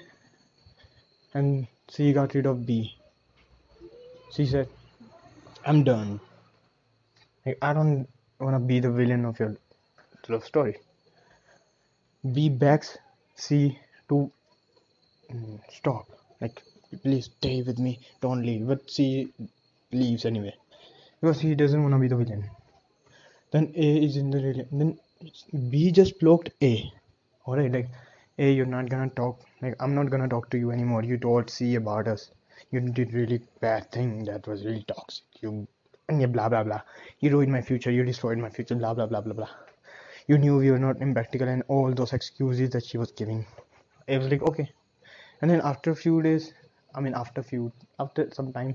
and 1.35 1.67
C 1.88 2.12
got 2.12 2.98
C 4.30 4.47
said, 4.47 4.68
I'm 5.64 5.85
done. 5.85 6.20
Like, 7.44 7.58
I 7.62 7.73
don't 7.73 8.06
want 8.40 8.54
to 8.54 8.61
be 8.61 8.80
the 8.80 8.90
villain 8.90 9.25
of 9.25 9.38
your 9.38 9.56
love 10.28 10.44
story. 10.44 10.76
B 12.32 12.49
begs 12.49 12.99
C 13.37 13.78
to 14.08 14.30
mm, 15.32 15.61
stop. 15.73 16.06
Like, 16.40 16.62
please 17.02 17.30
stay 17.38 17.62
with 17.62 17.78
me, 17.78 18.00
don't 18.20 18.42
leave. 18.42 18.66
But 18.66 18.90
C 18.90 19.32
leaves 19.92 20.25
anyway 20.25 20.54
because 21.20 21.40
he 21.40 21.54
doesn't 21.54 21.82
want 21.82 21.94
to 21.94 21.99
be 21.99 22.08
the 22.08 22.16
villain. 22.16 22.50
Then 23.50 23.73
A 23.75 24.04
is 24.04 24.16
in 24.16 24.30
the 24.30 24.40
villain. 24.40 24.68
Then 24.73 25.70
B 25.70 25.90
just 25.90 26.18
blocked 26.20 26.50
A. 26.62 26.92
Alright, 27.47 27.73
like 27.73 27.88
A, 28.38 28.52
you're 28.52 28.66
not 28.66 28.88
gonna 28.88 29.11
talk. 29.11 29.40
Like 29.62 29.75
I'm 29.80 29.94
not 29.94 30.11
gonna 30.11 30.28
talk 30.28 30.50
to 30.50 30.58
you 30.58 30.70
anymore. 30.70 31.02
You 31.02 31.18
told 31.18 31.50
C 31.50 31.75
about 31.76 32.08
us. 32.08 32.30
You 32.71 32.81
did 32.81 33.12
really 33.15 33.41
bad 33.61 33.91
thing 33.91 34.25
that 34.25 34.47
was 34.47 34.65
really 34.65 34.85
toxic. 34.88 35.25
You 35.41 35.67
and 36.09 36.21
yeah, 36.21 36.27
blah 36.27 36.49
blah 36.49 36.65
blah. 36.65 36.81
You 37.21 37.31
ruined 37.31 37.53
my 37.53 37.61
future. 37.62 37.91
You 37.91 38.05
destroyed 38.05 38.38
my 38.38 38.50
future. 38.50 38.75
Blah 38.75 38.95
blah 38.95 39.07
blah 39.07 39.21
blah 39.21 39.35
blah. 39.35 39.49
You 40.27 40.38
knew 40.38 40.59
we 40.59 40.71
were 40.71 40.79
not 40.79 41.00
impractical 41.00 41.49
and 41.49 41.62
all 41.69 41.93
those 41.93 42.12
excuses 42.12 42.71
that 42.71 42.85
she 42.85 42.99
was 42.99 43.12
giving. 43.12 43.47
I 44.09 44.19
was 44.19 44.29
like, 44.29 44.43
okay. 44.43 44.71
And 45.41 45.50
then 45.50 45.61
after 45.62 45.91
a 45.91 45.97
few 45.97 46.23
days, 46.23 46.53
I 46.95 47.00
mean 47.00 47.15
after 47.15 47.41
a 47.41 47.45
few 47.45 47.73
after 47.99 48.29
some 48.33 48.53
time, 48.53 48.75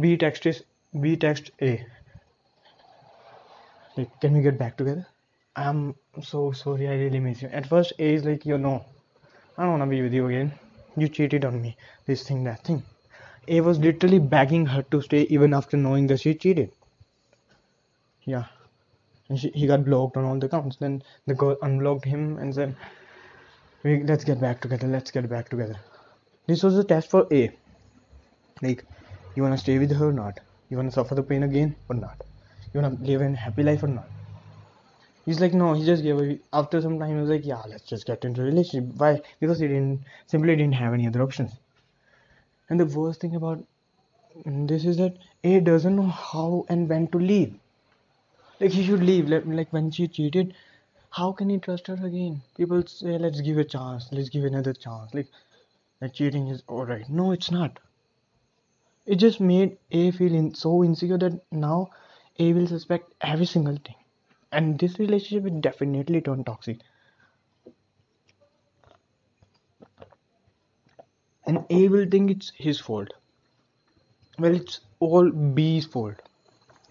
B 0.00 0.16
texted 0.16 0.62
B 1.00 1.16
text 1.16 1.50
A. 1.60 1.84
Like, 3.96 4.20
can 4.20 4.32
we 4.32 4.42
get 4.42 4.58
back 4.58 4.76
together? 4.76 5.06
I'm 5.56 5.94
so 6.22 6.52
sorry. 6.52 6.88
I 6.88 6.94
really 6.94 7.20
miss 7.20 7.42
you. 7.42 7.48
At 7.48 7.66
first, 7.66 7.92
A 7.98 8.14
is 8.14 8.24
like, 8.24 8.44
you 8.44 8.58
know, 8.58 8.84
I 9.56 9.62
don't 9.62 9.72
wanna 9.72 9.86
be 9.86 10.02
with 10.02 10.12
you 10.12 10.26
again. 10.26 10.52
You 10.96 11.08
cheated 11.08 11.44
on 11.44 11.62
me. 11.62 11.76
This 12.06 12.26
thing, 12.26 12.44
that 12.44 12.64
thing. 12.64 12.82
A 13.48 13.60
was 13.60 13.78
literally 13.78 14.18
begging 14.18 14.66
her 14.66 14.82
to 14.82 15.00
stay 15.00 15.22
even 15.22 15.54
after 15.54 15.76
knowing 15.76 16.06
that 16.08 16.20
she 16.20 16.34
cheated. 16.34 16.72
Yeah. 18.24 18.44
And 19.28 19.38
she, 19.38 19.50
he 19.50 19.66
got 19.66 19.84
blocked 19.84 20.16
on 20.16 20.24
all 20.24 20.38
the 20.38 20.46
accounts. 20.46 20.76
Then 20.76 21.02
the 21.26 21.34
girl 21.34 21.56
unblocked 21.62 22.04
him 22.04 22.38
and 22.38 22.54
said, 22.54 22.76
we, 23.82 24.02
let's 24.02 24.24
get 24.24 24.40
back 24.40 24.60
together. 24.60 24.86
Let's 24.86 25.10
get 25.10 25.28
back 25.28 25.48
together. 25.48 25.76
This 26.46 26.62
was 26.62 26.76
a 26.78 26.84
test 26.84 27.10
for 27.10 27.26
A. 27.32 27.50
Like, 28.62 28.84
you 29.34 29.42
wanna 29.42 29.58
stay 29.58 29.78
with 29.78 29.92
her 29.92 30.08
or 30.08 30.12
not? 30.12 30.40
You 30.68 30.76
wanna 30.76 30.90
suffer 30.90 31.14
the 31.14 31.22
pain 31.22 31.42
again 31.42 31.76
or 31.88 31.96
not? 31.96 32.22
You 32.72 32.80
wanna 32.80 32.96
live 33.00 33.20
a 33.20 33.34
happy 33.34 33.62
life 33.62 33.82
or 33.82 33.88
not? 33.88 34.08
He's 35.26 35.40
like, 35.40 35.54
no, 35.54 35.72
he 35.72 35.86
just 35.86 36.02
gave 36.02 36.18
away. 36.18 36.40
After 36.52 36.80
some 36.82 36.98
time, 36.98 37.14
he 37.14 37.20
was 37.20 37.30
like, 37.30 37.46
yeah, 37.46 37.62
let's 37.66 37.84
just 37.84 38.06
get 38.06 38.24
into 38.24 38.42
a 38.42 38.44
relationship. 38.44 38.94
Why? 38.96 39.22
Because 39.40 39.58
he 39.58 39.68
didn't 39.68 40.00
simply 40.26 40.54
didn't 40.54 40.74
have 40.74 40.92
any 40.92 41.06
other 41.06 41.22
options. 41.22 41.52
And 42.68 42.78
the 42.78 42.86
worst 42.86 43.20
thing 43.20 43.34
about 43.34 43.64
this 44.44 44.84
is 44.84 44.96
that 44.98 45.16
A 45.44 45.60
doesn't 45.60 45.96
know 45.96 46.06
how 46.06 46.66
and 46.68 46.88
when 46.88 47.08
to 47.08 47.18
leave. 47.18 47.54
Like 48.58 48.72
he 48.72 48.84
should 48.84 49.04
leave. 49.04 49.28
Like, 49.28 49.44
like 49.46 49.72
when 49.72 49.92
she 49.92 50.08
cheated, 50.08 50.54
how 51.10 51.30
can 51.32 51.50
he 51.50 51.58
trust 51.58 51.86
her 51.86 51.94
again? 51.94 52.42
People 52.56 52.84
say, 52.86 53.16
let's 53.16 53.40
give 53.40 53.58
a 53.58 53.64
chance. 53.64 54.08
Let's 54.12 54.28
give 54.28 54.44
another 54.44 54.72
chance. 54.72 55.14
Like, 55.14 55.28
like 56.00 56.14
cheating 56.14 56.48
is 56.48 56.62
alright. 56.68 57.08
No, 57.08 57.32
it's 57.32 57.50
not. 57.50 57.78
It 59.06 59.16
just 59.16 59.40
made 59.40 59.78
A 59.92 60.10
feel 60.10 60.34
in, 60.34 60.54
so 60.54 60.82
insecure 60.84 61.16
that 61.18 61.40
now 61.52 61.90
A 62.38 62.52
will 62.52 62.66
suspect 62.66 63.12
every 63.20 63.46
single 63.46 63.76
thing. 63.76 63.96
And 64.52 64.78
this 64.78 64.98
relationship 64.98 65.44
will 65.44 65.60
definitely 65.60 66.20
turn 66.20 66.44
toxic. 66.44 66.80
And 71.46 71.64
A 71.70 71.88
will 71.88 72.06
think 72.10 72.30
it's 72.30 72.52
his 72.56 72.80
fault. 72.80 73.12
Well, 74.38 74.54
it's 74.54 74.80
all 75.00 75.30
B's 75.30 75.86
fault. 75.86 76.14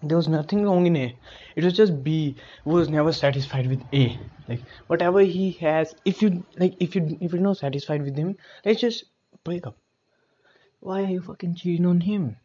There 0.02 0.16
was 0.16 0.28
nothing 0.28 0.64
wrong 0.64 0.86
in 0.86 0.96
A. 0.96 1.16
It 1.56 1.64
was 1.64 1.72
just 1.72 2.04
B 2.04 2.36
who 2.64 2.70
was 2.70 2.88
never 2.88 3.12
satisfied 3.12 3.66
with 3.66 3.82
A. 3.92 4.18
Like 4.48 4.60
whatever 4.86 5.20
he 5.20 5.52
has, 5.52 5.94
if 6.04 6.20
you 6.22 6.44
like, 6.58 6.74
if 6.78 6.94
you 6.94 7.16
if 7.20 7.32
you're 7.32 7.40
not 7.40 7.56
satisfied 7.56 8.02
with 8.02 8.16
him, 8.16 8.36
let's 8.64 8.80
just 8.80 9.04
break 9.44 9.66
up. 9.66 9.76
Why 10.80 11.02
are 11.04 11.10
you 11.10 11.22
fucking 11.22 11.54
cheating 11.54 11.86
on 11.86 12.00
him? 12.00 12.36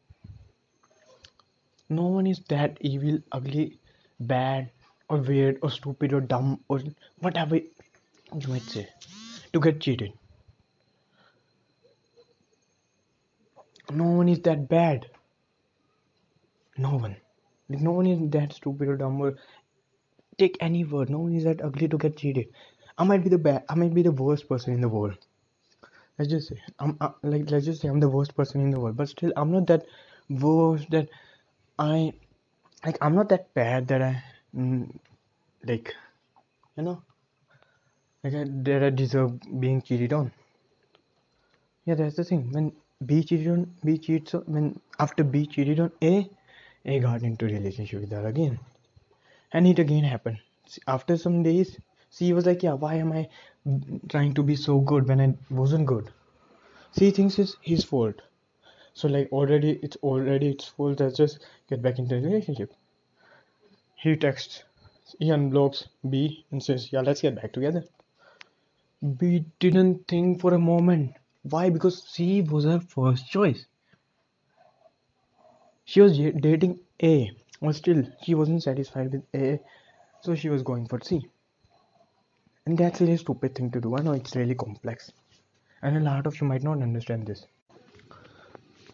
No 1.89 2.05
one 2.05 2.27
is 2.27 2.39
that 2.47 2.77
evil, 2.79 3.19
ugly, 3.31 3.79
bad, 4.19 4.69
or 5.09 5.17
weird, 5.17 5.59
or 5.61 5.71
stupid, 5.71 6.13
or 6.13 6.21
dumb, 6.21 6.59
or 6.69 6.81
whatever 7.19 7.57
you 7.57 8.47
might 8.47 8.61
say 8.61 8.87
to 9.51 9.59
get 9.59 9.81
cheated. 9.81 10.13
No 13.91 14.05
one 14.05 14.29
is 14.29 14.39
that 14.41 14.69
bad. 14.69 15.07
No 16.77 16.95
one. 16.95 17.17
Like, 17.69 17.81
no 17.81 17.91
one 17.91 18.07
is 18.07 18.29
that 18.31 18.53
stupid 18.53 18.87
or 18.87 18.97
dumb 18.97 19.19
or 19.21 19.35
take 20.37 20.57
any 20.59 20.83
word. 20.85 21.09
No 21.09 21.19
one 21.19 21.35
is 21.35 21.43
that 21.43 21.63
ugly 21.63 21.87
to 21.87 21.97
get 21.97 22.17
cheated. 22.17 22.47
I 22.97 23.03
might 23.03 23.23
be 23.23 23.29
the 23.29 23.37
bad. 23.37 23.63
I 23.69 23.75
might 23.75 23.93
be 23.93 24.01
the 24.01 24.11
worst 24.11 24.47
person 24.47 24.73
in 24.73 24.81
the 24.81 24.89
world. 24.89 25.17
Let's 26.17 26.31
just 26.31 26.49
say 26.49 26.61
I'm 26.79 26.97
uh, 26.99 27.11
like 27.23 27.49
let's 27.49 27.65
just 27.65 27.81
say 27.81 27.87
I'm 27.87 28.01
the 28.01 28.09
worst 28.09 28.35
person 28.35 28.59
in 28.61 28.71
the 28.71 28.79
world, 28.79 28.97
but 28.97 29.07
still 29.07 29.31
I'm 29.37 29.51
not 29.51 29.67
that 29.67 29.85
worst 30.29 30.89
that 30.91 31.07
I 31.77 32.11
like. 32.85 32.97
I'm 33.01 33.15
not 33.15 33.29
that 33.29 33.53
bad 33.53 33.87
that 33.87 34.01
I 34.01 34.21
mm, 34.53 34.93
like 35.63 35.95
you 36.75 36.83
know 36.83 37.01
like 38.23 38.33
I, 38.33 38.45
that 38.67 38.83
I 38.83 38.89
deserve 38.89 39.39
being 39.61 39.81
cheated 39.81 40.11
on. 40.11 40.33
Yeah, 41.85 41.95
that's 41.95 42.17
the 42.17 42.25
thing. 42.25 42.51
When 42.51 42.73
B 43.05 43.23
cheated 43.23 43.47
on 43.49 43.73
B 43.83 43.97
cheats 43.97 44.33
on, 44.35 44.43
when 44.45 44.79
after 44.99 45.23
B 45.23 45.45
cheated 45.45 45.79
on 45.81 45.91
A, 46.01 46.29
A 46.85 46.99
got 46.99 47.23
into 47.23 47.45
relationship 47.45 48.01
with 48.01 48.11
her 48.11 48.25
again, 48.27 48.59
and 49.53 49.67
it 49.67 49.79
again 49.79 50.03
happened. 50.05 50.39
After 50.87 51.17
some 51.17 51.43
days, 51.43 51.79
she 52.09 52.33
was 52.33 52.45
like, 52.45 52.63
"Yeah, 52.63 52.73
why 52.73 52.95
am 52.95 53.11
I 53.11 53.29
trying 54.09 54.33
to 54.35 54.43
be 54.43 54.55
so 54.55 54.79
good 54.79 55.07
when 55.07 55.21
I 55.21 55.35
wasn't 55.49 55.87
good?" 55.87 56.11
She 56.97 57.11
thinks 57.11 57.39
it's 57.39 57.57
his 57.61 57.83
fault. 57.83 58.21
So 58.93 59.07
like 59.07 59.31
already 59.31 59.79
it's 59.83 59.97
already 59.97 60.49
its 60.51 60.65
fault. 60.67 60.99
Let's 60.99 61.17
just 61.17 61.39
get 61.69 61.81
back 61.81 61.99
into 61.99 62.15
relationship. 62.15 62.73
He 63.93 64.15
texts, 64.15 64.63
he 65.19 65.27
unblocks 65.27 65.89
B 66.09 66.43
and 66.49 66.63
says, 66.63 66.91
"Yeah, 66.91 67.01
let's 67.01 67.21
get 67.21 67.35
back 67.35 67.53
together." 67.53 67.85
B 69.17 69.43
didn't 69.59 70.07
think 70.07 70.39
for 70.39 70.53
a 70.53 70.57
moment. 70.57 71.15
Why? 71.43 71.69
Because 71.69 72.03
C 72.03 72.41
was 72.41 72.65
her 72.65 72.79
first 72.79 73.29
choice. 73.29 73.65
She 75.85 76.01
was 76.01 76.17
dating 76.17 76.79
A, 77.01 77.31
but 77.61 77.75
still 77.75 78.03
she 78.23 78.35
wasn't 78.35 78.61
satisfied 78.61 79.11
with 79.11 79.23
A, 79.33 79.59
so 80.21 80.35
she 80.35 80.49
was 80.49 80.61
going 80.61 80.87
for 80.87 80.99
C. 81.01 81.25
And 82.65 82.77
that's 82.77 83.01
a 83.01 83.05
really 83.05 83.17
stupid 83.17 83.55
thing 83.55 83.71
to 83.71 83.81
do. 83.81 83.95
I 83.97 84.01
know 84.01 84.11
it's 84.11 84.35
really 84.35 84.53
complex, 84.53 85.11
and 85.81 85.97
a 85.97 86.01
lot 86.01 86.27
of 86.27 86.39
you 86.39 86.45
might 86.45 86.61
not 86.61 86.81
understand 86.81 87.25
this. 87.25 87.45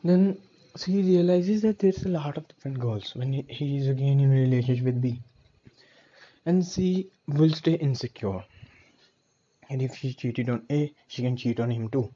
Then 0.03 0.37
she 0.77 1.01
realizes 1.01 1.63
that 1.63 1.79
there's 1.79 2.05
a 2.05 2.09
lot 2.09 2.37
of 2.37 2.47
different 2.47 2.79
girls 2.79 3.15
when 3.15 3.33
he, 3.33 3.45
he 3.49 3.77
is 3.77 3.87
again 3.87 4.19
in 4.19 4.31
a 4.31 4.33
relationship 4.33 4.85
with 4.85 5.01
B, 5.01 5.21
and 6.45 6.63
C 6.63 7.09
will 7.27 7.49
stay 7.49 7.73
insecure. 7.73 8.43
And 9.69 9.81
if 9.81 9.95
she 9.95 10.13
cheated 10.13 10.49
on 10.49 10.63
A, 10.71 10.93
she 11.07 11.23
can 11.23 11.35
cheat 11.35 11.59
on 11.59 11.71
him 11.71 11.89
too. 11.89 12.13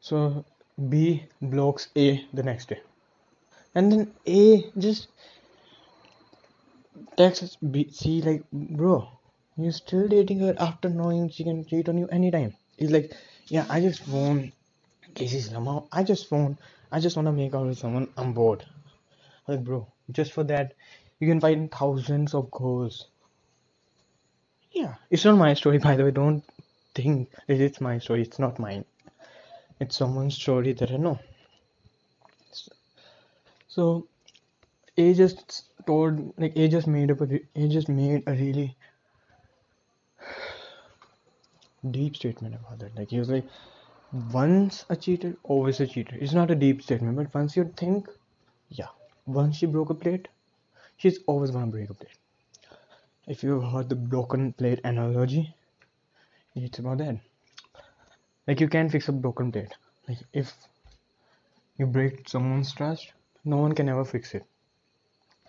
So 0.00 0.46
B 0.88 1.24
blocks 1.42 1.88
A 1.94 2.24
the 2.32 2.42
next 2.42 2.70
day. 2.70 2.80
And 3.74 3.92
then 3.92 4.14
A 4.26 4.70
just 4.78 5.08
texts 7.16 7.56
B 7.56 7.88
C 7.92 8.22
like 8.22 8.42
bro, 8.50 9.08
you're 9.56 9.72
still 9.72 10.08
dating 10.08 10.40
her 10.40 10.54
after 10.58 10.88
knowing 10.88 11.28
she 11.28 11.44
can 11.44 11.66
cheat 11.66 11.88
on 11.88 11.98
you 11.98 12.08
anytime. 12.08 12.54
He's 12.78 12.90
like, 12.90 13.12
Yeah, 13.48 13.66
I 13.68 13.80
just 13.80 14.08
want 14.08 14.52
Casey's 15.14 15.50
number. 15.50 15.82
I 15.92 16.02
just 16.02 16.30
want 16.30 16.58
I 16.90 16.98
just 16.98 17.16
wanna 17.16 17.32
make 17.32 17.54
out 17.54 17.66
with 17.66 17.78
someone. 17.78 18.08
I'm 18.16 18.32
bored. 18.32 18.64
I'm 19.46 19.56
like 19.56 19.64
bro, 19.64 19.86
just 20.10 20.32
for 20.32 20.44
that 20.44 20.72
you 21.18 21.28
can 21.28 21.40
find 21.40 21.70
thousands 21.70 22.32
of 22.32 22.50
girls. 22.50 23.08
Yeah. 24.72 24.94
It's 25.10 25.26
not 25.26 25.36
my 25.36 25.52
story 25.52 25.76
by 25.76 25.96
the 25.96 26.04
way, 26.04 26.10
don't 26.10 26.42
think 26.94 27.30
that 27.46 27.60
it's 27.60 27.82
my 27.82 27.98
story, 27.98 28.22
it's 28.22 28.38
not 28.38 28.58
mine 28.58 28.86
it's 29.80 29.96
someone's 29.96 30.34
story 30.36 30.72
that 30.74 30.90
I 30.92 30.96
know. 30.96 31.18
So, 33.68 34.06
A 34.96 35.14
just 35.14 35.64
told, 35.86 36.34
like, 36.38 36.56
A 36.56 36.68
just 36.68 36.86
made 36.86 37.10
up 37.10 37.20
a, 37.20 37.40
A 37.56 37.68
just 37.68 37.88
made 37.88 38.22
a 38.26 38.32
really 38.32 38.76
deep 41.90 42.16
statement 42.16 42.54
about 42.54 42.78
that. 42.80 42.96
Like, 42.96 43.10
he 43.10 43.18
was 43.18 43.30
like, 43.30 43.46
once 44.32 44.84
a 44.90 44.96
cheater, 44.96 45.36
always 45.44 45.80
a 45.80 45.86
cheater. 45.86 46.16
It's 46.20 46.32
not 46.32 46.50
a 46.50 46.54
deep 46.54 46.82
statement, 46.82 47.16
but 47.16 47.32
once 47.34 47.56
you 47.56 47.72
think, 47.76 48.08
yeah, 48.68 48.88
once 49.26 49.56
she 49.56 49.66
broke 49.66 49.90
a 49.90 49.94
plate, 49.94 50.28
she's 50.96 51.20
always 51.26 51.50
gonna 51.50 51.66
break 51.66 51.90
a 51.90 51.94
plate. 51.94 52.18
If 53.26 53.42
you've 53.42 53.64
heard 53.64 53.88
the 53.88 53.96
broken 53.96 54.52
plate 54.52 54.80
analogy, 54.84 55.54
it's 56.54 56.78
about 56.80 56.98
that 56.98 57.18
like 58.50 58.60
you 58.60 58.68
can't 58.68 58.90
fix 58.90 59.08
a 59.08 59.12
broken 59.12 59.52
plate. 59.52 59.74
Like 60.08 60.18
if 60.32 60.52
you 61.78 61.86
break 61.86 62.28
someone's 62.28 62.72
trust 62.72 63.12
no 63.44 63.58
one 63.58 63.74
can 63.80 63.88
ever 63.88 64.04
fix 64.04 64.34
it. 64.34 64.44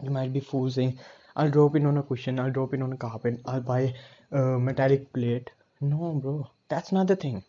You 0.04 0.12
might 0.18 0.32
be 0.34 0.40
fool 0.50 0.70
saying 0.76 1.00
i'll 1.36 1.50
drop 1.56 1.76
it 1.80 1.86
on 1.92 1.98
a 2.02 2.04
cushion 2.04 2.40
i'll 2.44 2.52
drop 2.58 2.76
it 2.76 2.84
on 2.88 2.94
a 2.94 2.98
carpet 2.98 3.40
i'll 3.46 3.66
buy 3.70 3.96
a 4.32 4.42
metallic 4.68 5.12
plate. 5.14 5.50
No 5.94 6.12
bro. 6.26 6.52
That's 6.70 6.92
not 6.92 7.08
the 7.08 7.16
thing. 7.16 7.44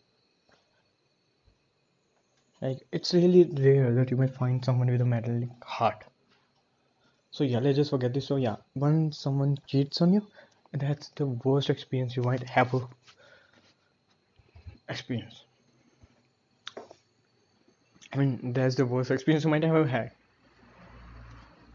Like 2.59 2.81
it's 2.91 3.13
really 3.13 3.43
rare 3.67 3.93
that 3.93 4.09
you 4.09 4.17
might 4.17 4.35
find 4.41 4.65
someone 4.65 4.89
with 4.89 5.01
a 5.01 5.09
metallic 5.13 5.49
heart. 5.75 6.03
So 7.29 7.43
yeah 7.43 7.59
let's 7.59 7.75
just 7.75 7.91
forget 7.91 8.11
this. 8.15 8.25
So 8.25 8.37
yeah 8.37 8.55
once 8.73 9.19
someone 9.19 9.57
cheats 9.67 10.01
on 10.01 10.13
you 10.13 10.27
that's 10.71 11.09
the 11.09 11.27
worst 11.27 11.69
experience 11.69 12.15
you 12.15 12.23
might 12.23 12.57
ever 12.57 12.87
experience. 14.89 15.43
I 18.13 18.17
mean 18.17 18.53
that's 18.53 18.75
the 18.75 18.85
worst 18.85 19.11
experience 19.11 19.43
you 19.43 19.49
might 19.49 19.63
ever 19.63 19.85
had. 19.85 20.11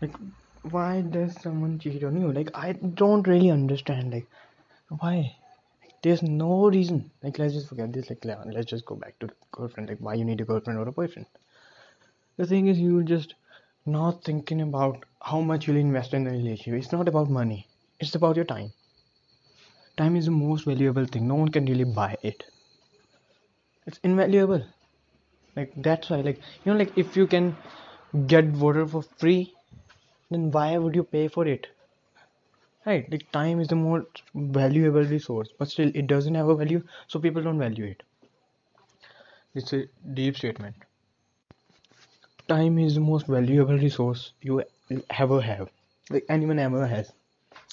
Like 0.00 0.14
why 0.62 1.00
does 1.02 1.40
someone 1.40 1.78
cheat 1.78 2.04
on 2.04 2.20
you? 2.20 2.32
Like 2.32 2.50
i 2.54 2.72
don't 2.72 3.26
really 3.26 3.50
understand 3.50 4.12
like 4.12 4.26
why? 4.88 5.36
Like, 5.82 5.94
there's 6.02 6.22
no 6.22 6.68
reason. 6.68 7.10
Like 7.22 7.38
let's 7.38 7.54
just 7.54 7.68
forget 7.68 7.92
this. 7.92 8.10
Like 8.10 8.24
let's 8.24 8.66
just 8.66 8.84
go 8.86 8.94
back 8.94 9.18
to 9.20 9.26
the 9.26 9.34
girlfriend. 9.52 9.88
Like 9.88 9.98
why 9.98 10.14
you 10.14 10.24
need 10.24 10.40
a 10.40 10.44
girlfriend 10.44 10.78
or 10.78 10.88
a 10.88 10.92
boyfriend? 10.92 11.26
The 12.36 12.46
thing 12.46 12.68
is 12.68 12.78
you 12.78 13.02
just 13.02 13.34
not 13.84 14.24
thinking 14.24 14.60
about 14.60 15.04
how 15.20 15.40
much 15.40 15.66
you'll 15.66 15.76
invest 15.76 16.14
in 16.14 16.24
the 16.24 16.30
relationship. 16.30 16.74
It's 16.74 16.92
not 16.92 17.08
about 17.08 17.28
money. 17.28 17.66
It's 18.00 18.14
about 18.14 18.36
your 18.36 18.44
time. 18.44 18.72
Time 19.96 20.16
is 20.16 20.26
the 20.26 20.30
most 20.30 20.64
valuable 20.64 21.06
thing. 21.06 21.26
No 21.26 21.34
one 21.34 21.48
can 21.48 21.66
really 21.66 21.84
buy 21.84 22.16
it 22.22 22.44
it's 23.88 24.00
invaluable. 24.04 24.64
Like 25.56 25.72
that's 25.88 26.10
why 26.10 26.20
like 26.20 26.40
you 26.64 26.72
know 26.72 26.78
like 26.78 26.96
if 27.02 27.16
you 27.16 27.26
can 27.26 27.56
get 28.32 28.50
water 28.64 28.86
for 28.86 29.02
free 29.22 29.54
then 30.30 30.50
why 30.56 30.66
would 30.76 30.94
you 30.94 31.04
pay 31.04 31.26
for 31.36 31.46
it? 31.46 31.68
Right 32.86 33.10
like 33.12 33.24
time 33.32 33.60
is 33.60 33.68
the 33.68 33.76
most 33.76 34.22
valuable 34.58 35.08
resource 35.14 35.48
but 35.58 35.72
still 35.76 35.90
it 36.02 36.06
doesn't 36.06 36.34
have 36.40 36.48
a 36.48 36.54
value 36.54 36.82
so 37.06 37.18
people 37.18 37.42
don't 37.42 37.58
value 37.58 37.86
it. 37.86 38.02
It's 39.54 39.72
a 39.72 39.84
deep 40.20 40.36
statement. 40.36 40.76
Time 42.46 42.78
is 42.78 42.94
the 42.94 43.00
most 43.00 43.26
valuable 43.26 43.78
resource 43.78 44.32
you 44.42 44.62
ever 45.10 45.40
have. 45.40 45.70
Like 46.10 46.24
anyone 46.28 46.58
ever 46.58 46.86
has. 46.86 47.12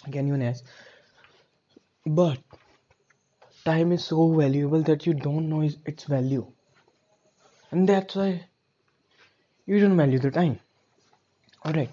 Like 0.05 0.15
anyone 0.15 0.41
has. 0.41 0.63
But 2.05 2.39
time 3.65 3.91
is 3.91 4.05
so 4.05 4.31
valuable 4.33 4.81
that 4.83 5.05
you 5.05 5.13
don't 5.13 5.49
know 5.49 5.61
its 5.85 6.03
value. 6.05 6.45
And 7.71 7.89
that's 7.89 8.15
why 8.15 8.45
you 9.65 9.79
don't 9.79 9.97
value 9.97 10.19
the 10.19 10.31
time. 10.31 10.59
All 11.63 11.73
right 11.73 11.91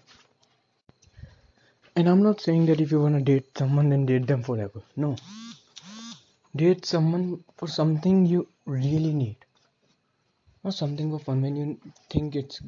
and 1.96 2.08
i'm 2.08 2.22
not 2.22 2.40
saying 2.40 2.66
that 2.66 2.80
if 2.80 2.90
you 2.90 3.00
want 3.00 3.14
to 3.14 3.20
date 3.20 3.58
someone 3.58 3.88
then 3.90 4.06
date 4.06 4.26
them 4.26 4.42
forever. 4.42 4.80
No. 4.96 5.16
Date 6.56 6.84
someone 6.84 7.44
for 7.56 7.66
something 7.66 8.26
you 8.26 8.48
really 8.66 9.12
need. 9.12 9.36
Not 10.64 10.74
something 10.74 11.10
for 11.10 11.18
fun 11.18 11.42
when 11.42 11.56
you 11.56 11.78
think 12.10 12.36
it's 12.36 12.60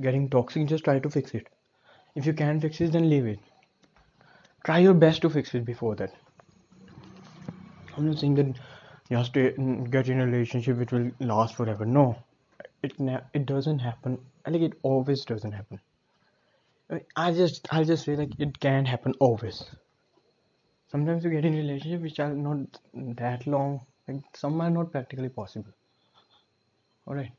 getting 0.00 0.28
toxic 0.28 0.66
just 0.66 0.84
try 0.84 0.98
to 0.98 1.10
fix 1.10 1.34
it. 1.34 1.48
If 2.14 2.26
you 2.26 2.32
can't 2.32 2.62
fix 2.62 2.80
it 2.80 2.92
then 2.92 3.10
leave 3.10 3.26
it. 3.26 3.40
Try 4.64 4.78
your 4.78 4.94
best 4.94 5.22
to 5.22 5.30
fix 5.30 5.54
it 5.54 5.64
before 5.64 5.94
that 5.96 6.12
i'm 7.98 8.06
not 8.06 8.18
saying 8.18 8.34
that 8.34 8.58
you 9.10 9.16
have 9.16 9.32
to 9.32 9.50
get 9.90 10.08
in 10.08 10.20
a 10.20 10.26
relationship 10.26 10.76
which 10.78 10.92
will 10.92 11.10
last 11.20 11.56
forever 11.56 11.84
no 11.84 12.06
it 12.82 12.92
it 13.34 13.46
doesn't 13.46 13.80
happen 13.80 14.18
I 14.46 14.50
think 14.50 14.62
it 14.64 14.78
always 14.82 15.24
doesn't 15.24 15.52
happen 15.52 15.80
I 17.16 17.32
just 17.32 17.68
I'll 17.70 17.84
just 17.84 18.04
say 18.04 18.16
like 18.16 18.30
it 18.38 18.58
can 18.60 18.86
happen 18.86 19.12
always. 19.20 19.62
Sometimes 20.90 21.22
you 21.22 21.30
get 21.30 21.44
in 21.44 21.54
relationship 21.54 22.00
which 22.00 22.18
are 22.18 22.32
not 22.32 22.78
that 22.94 23.46
long, 23.46 23.80
like 24.06 24.22
some 24.34 24.58
are 24.62 24.70
not 24.70 24.90
practically 24.90 25.28
possible. 25.28 25.72
Alright. 27.06 27.32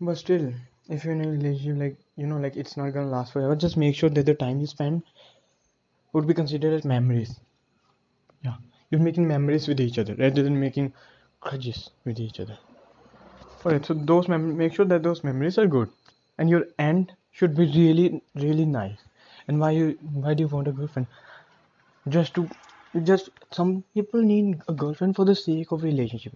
But 0.00 0.18
still, 0.18 0.52
if 0.88 1.04
you're 1.04 1.14
in 1.14 1.24
a 1.24 1.30
relationship 1.30 1.78
like 1.78 1.96
you 2.16 2.26
know 2.26 2.38
like 2.38 2.56
it's 2.56 2.76
not 2.76 2.90
gonna 2.90 3.06
last 3.06 3.32
forever, 3.32 3.54
just 3.54 3.76
make 3.76 3.94
sure 3.94 4.10
that 4.10 4.26
the 4.26 4.34
time 4.34 4.58
you 4.60 4.66
spend 4.66 5.02
would 6.12 6.26
be 6.26 6.34
considered 6.34 6.74
as 6.74 6.84
memories. 6.84 7.38
Yeah. 8.42 8.56
You're 8.90 9.00
making 9.02 9.28
memories 9.28 9.68
with 9.68 9.80
each 9.80 9.98
other 9.98 10.14
rather 10.16 10.42
than 10.42 10.58
making 10.60 10.94
grudges 11.40 11.90
with 12.04 12.18
each 12.20 12.40
other. 12.40 12.58
Alright, 13.66 13.84
so 13.84 13.92
those 13.92 14.28
mem- 14.28 14.56
make 14.56 14.72
sure 14.72 14.86
that 14.86 15.02
those 15.02 15.22
memories 15.22 15.58
are 15.58 15.66
good. 15.66 15.90
And 16.38 16.48
your 16.48 16.64
end 16.78 17.14
should 17.30 17.54
be 17.54 17.66
really 17.66 18.22
really 18.34 18.64
nice. 18.64 18.98
And 19.46 19.60
why 19.60 19.72
you 19.72 19.98
why 20.00 20.32
do 20.34 20.44
you 20.44 20.48
want 20.48 20.68
a 20.68 20.72
girlfriend? 20.72 21.08
Just 22.08 22.34
to 22.34 22.48
just 23.04 23.30
some 23.52 23.84
people 23.94 24.20
need 24.22 24.60
a 24.66 24.72
girlfriend 24.72 25.14
for 25.14 25.24
the 25.24 25.36
sake 25.36 25.70
of 25.72 25.84
relationship. 25.84 26.34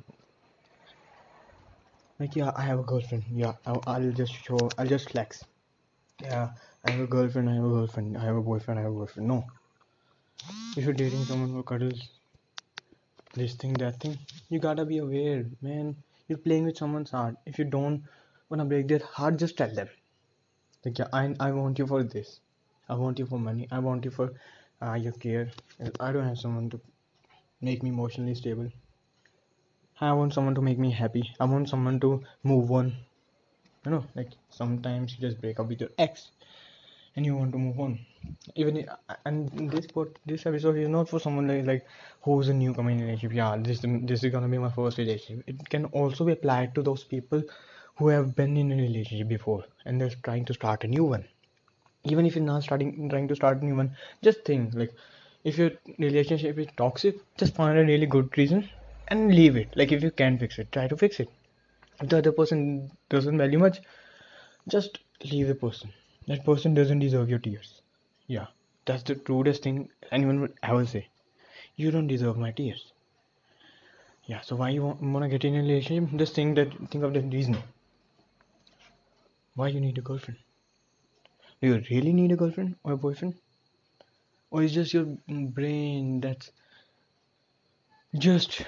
Like 2.20 2.36
yeah 2.36 2.52
i 2.54 2.62
have 2.62 2.78
a 2.78 2.84
girlfriend. 2.84 3.24
Yeah 3.28 3.54
I'll, 3.66 3.82
I'll 3.84 4.12
just 4.12 4.32
show 4.32 4.72
i'll 4.78 4.86
just 4.86 5.10
flex. 5.10 5.44
Yeah 6.20 6.54
i 6.84 6.90
have 6.92 7.00
a 7.00 7.06
girlfriend 7.08 7.50
i 7.50 7.54
have 7.54 7.64
a 7.64 7.68
girlfriend. 7.68 8.16
I 8.16 8.24
have 8.24 8.36
a 8.36 8.42
boyfriend 8.42 8.80
i 8.80 8.84
have 8.84 8.92
a 8.92 8.94
boyfriend. 8.94 9.28
No. 9.28 9.50
If 10.76 10.82
you're 10.84 10.94
dating 10.94 11.26
someone 11.26 11.50
who 11.50 11.62
cuddles 11.62 12.19
this 13.35 13.55
thing 13.55 13.75
that 13.75 14.01
thing. 14.01 14.19
You 14.49 14.59
gotta 14.59 14.85
be 14.85 14.99
aware 14.99 15.45
man. 15.62 15.97
You're 16.29 16.38
playing 16.38 16.64
with 16.64 16.77
someone's 16.77 17.11
heart. 17.11 17.37
If 17.47 17.59
you 17.59 17.64
don't 17.64 18.05
wanna 18.49 18.64
break 18.64 18.88
their 18.88 19.01
heart 19.01 19.37
just 19.38 19.57
tell 19.57 19.75
them. 19.75 19.88
Like 20.85 20.99
yeah 20.99 21.09
I, 21.12 21.35
I 21.40 21.53
want 21.53 21.79
you 21.79 21.87
for 21.87 22.03
this. 22.03 22.40
I 22.88 22.95
want 22.95 23.19
you 23.19 23.27
for 23.27 23.38
money. 23.38 23.69
I 23.71 23.79
want 23.79 24.05
you 24.05 24.11
for 24.11 24.33
uh, 24.83 24.95
your 24.95 25.12
care. 25.12 25.51
I 26.01 26.12
don't 26.12 26.27
have 26.27 26.38
someone 26.38 26.71
to 26.71 26.81
make 27.61 27.83
me 27.83 27.90
emotionally 27.90 28.35
stable. 28.35 28.71
I 30.01 30.12
want 30.12 30.35
someone 30.35 30.55
to 30.55 30.62
make 30.62 30.79
me 30.79 30.90
happy. 30.90 31.31
I 31.38 31.45
want 31.45 31.69
someone 31.69 32.01
to 32.01 32.23
move 32.43 32.71
on. 32.73 32.95
You 33.85 33.93
know 33.93 34.05
like 34.14 34.33
sometimes 34.51 35.14
you 35.14 35.21
just 35.21 35.40
break 35.40 35.61
up 35.61 35.69
with 35.69 35.81
your 35.81 35.90
ex 35.99 36.31
and 37.16 37.27
you 37.27 37.37
want 37.37 37.53
to 37.53 37.59
move 37.59 37.79
on. 37.81 37.99
Even 38.55 38.87
and 39.25 39.70
this 39.73 39.87
part 39.87 40.18
this 40.27 40.46
episode 40.46 40.77
is 40.77 40.88
not 40.88 41.09
for 41.09 41.20
someone 41.20 41.49
like 41.49 41.66
like 41.66 41.87
who's 42.23 42.49
a 42.49 42.55
newcomer 42.55 42.90
in 42.90 43.01
relationship. 43.01 43.33
Yeah 43.37 43.57
this 43.59 43.81
this 43.83 44.25
is 44.25 44.33
gonna 44.33 44.49
be 44.49 44.59
my 44.59 44.70
first 44.70 44.99
relationship. 44.99 45.44
It 45.49 45.68
can 45.68 45.87
also 45.87 46.25
be 46.25 46.33
applied 46.33 46.75
to 46.75 46.83
those 46.83 47.05
people 47.05 47.42
who 47.96 48.09
have 48.09 48.35
been 48.37 48.57
in 48.57 48.73
a 48.73 48.77
relationship 48.77 49.29
before 49.29 49.64
and 49.85 50.01
they're 50.01 50.16
trying 50.29 50.44
to 50.46 50.55
start 50.55 50.85
a 50.85 50.88
new 50.88 51.05
one. 51.05 51.25
Even 52.05 52.27
if 52.27 52.37
you're 52.37 52.44
not 52.44 52.62
starting 52.62 53.09
trying 53.09 53.29
to 53.29 53.37
start 53.37 53.62
a 53.62 53.64
new 53.64 53.77
one 53.77 53.96
just 54.23 54.44
think 54.44 54.75
like 54.75 54.94
if 55.44 55.59
your 55.59 55.70
relationship 55.99 56.59
is 56.59 56.68
toxic 56.77 57.16
just 57.37 57.55
find 57.55 57.79
a 57.79 57.85
really 57.85 58.07
good 58.07 58.37
reason 58.38 58.68
and 59.09 59.35
leave 59.35 59.57
it. 59.57 59.77
Like 59.77 59.92
if 59.92 60.03
you 60.03 60.11
can 60.11 60.38
fix 60.38 60.59
it 60.59 60.73
try 60.73 60.88
to 60.88 60.96
fix 60.96 61.20
it. 61.20 61.31
If 62.01 62.09
the 62.11 62.18
other 62.18 62.33
person 62.33 62.90
doesn't 63.09 63.38
value 63.38 63.59
much 63.59 63.81
just 64.68 65.01
leave 65.25 65.49
the 65.49 65.55
person 65.55 65.92
that 66.26 66.44
person 66.44 66.74
doesn't 66.74 66.98
deserve 66.98 67.28
your 67.30 67.38
tears. 67.38 67.83
Yeah. 68.26 68.46
That's 68.85 69.02
the 69.02 69.14
truest 69.14 69.62
thing 69.62 69.90
anyone 70.11 70.40
would 70.40 70.54
ever 70.62 70.87
say. 70.87 71.09
You 71.76 71.90
don't 71.90 72.06
deserve 72.06 72.38
my 72.38 72.50
tears. 72.52 72.92
Yeah 74.26 74.40
so 74.42 74.56
why 74.56 74.70
you 74.70 74.83
want, 74.83 75.22
to 75.24 75.28
get 75.28 75.44
in 75.44 75.56
a 75.56 75.59
relationship? 75.59 76.16
Just 76.16 76.35
think 76.35 76.56
that 76.56 76.72
think 76.90 77.04
of 77.04 77.14
the 77.14 77.20
reason 77.20 77.56
why 79.54 79.68
you 79.68 79.80
need 79.80 79.98
a 79.98 80.00
girlfriend? 80.00 80.38
Do 81.61 81.68
you 81.68 81.83
really 81.90 82.12
need 82.12 82.33
a 82.33 82.37
girlfriend 82.37 82.76
or 82.85 82.92
a 82.92 82.96
boyfriend? 82.96 83.35
Or 84.50 84.62
is 84.62 84.72
just 84.72 84.94
your 84.94 85.04
brain 85.28 86.20
that's 86.20 86.50
just 88.18 88.62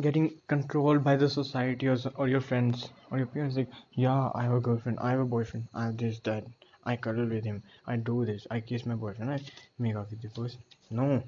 getting 0.00 0.32
controlled 0.46 1.04
by 1.04 1.16
the 1.16 1.28
society 1.28 1.88
or, 1.88 1.96
or 2.16 2.28
your 2.28 2.40
friends 2.40 2.90
or 3.10 3.18
your 3.18 3.26
parents 3.26 3.56
like 3.56 3.68
yeah 3.92 4.30
i 4.34 4.42
have 4.44 4.52
a 4.52 4.60
girlfriend 4.60 4.98
i 5.00 5.10
have 5.10 5.20
a 5.20 5.24
boyfriend 5.24 5.66
i 5.74 5.84
have 5.84 5.96
this 5.96 6.20
that 6.20 6.44
i 6.92 6.96
cuddle 6.96 7.26
with 7.26 7.44
him. 7.44 7.62
I 7.86 7.96
do 7.96 8.24
this. 8.24 8.46
I 8.50 8.60
kiss 8.60 8.86
my 8.86 8.94
boyfriend. 8.94 9.30
I 9.32 9.40
make 9.78 9.96
out 9.96 10.10
with 10.10 10.22
the 10.22 10.28
person 10.28 10.60
no. 10.90 11.22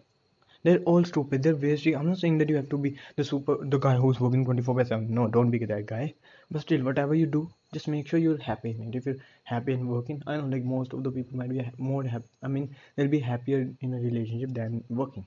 They're 0.63 0.81
all 0.81 1.05
stupid. 1.05 1.43
They're 1.43 1.57
wasting 1.57 1.97
i'm 1.97 2.09
not 2.09 2.19
saying 2.19 2.39
that 2.39 2.51
you 2.51 2.57
have 2.57 2.69
to 2.71 2.79
be 2.79 2.91
the 3.17 3.25
super 3.25 3.57
the 3.75 3.79
guy 3.79 3.95
who's 3.97 4.21
working 4.21 4.45
24 4.45 4.75
by 4.75 4.85
7 4.85 5.15
no 5.19 5.27
don't 5.37 5.51
be 5.51 5.59
that 5.73 5.87
guy. 5.87 6.15
But 6.51 6.63
still 6.63 6.85
whatever 6.85 7.15
you 7.15 7.27
do 7.27 7.43
just 7.75 7.89
make 7.89 8.09
sure 8.09 8.19
you're 8.19 8.43
happy 8.51 8.77
if 9.01 9.07
you're 9.07 9.21
happy 9.45 9.73
and 9.75 9.89
working 9.89 10.23
i 10.27 10.37
know 10.37 10.47
like 10.55 10.65
most 10.65 10.93
of 10.93 11.05
the 11.05 11.13
people 11.19 11.39
might 11.39 11.51
be 11.51 11.65
more 11.79 12.03
happy 12.05 12.29
i 12.43 12.49
mean 12.49 12.75
they'll 12.97 13.15
be 13.17 13.21
happier 13.21 13.61
in 13.81 13.95
a 13.95 14.01
relationship 14.09 14.55
than 14.61 14.83
working. 14.89 15.27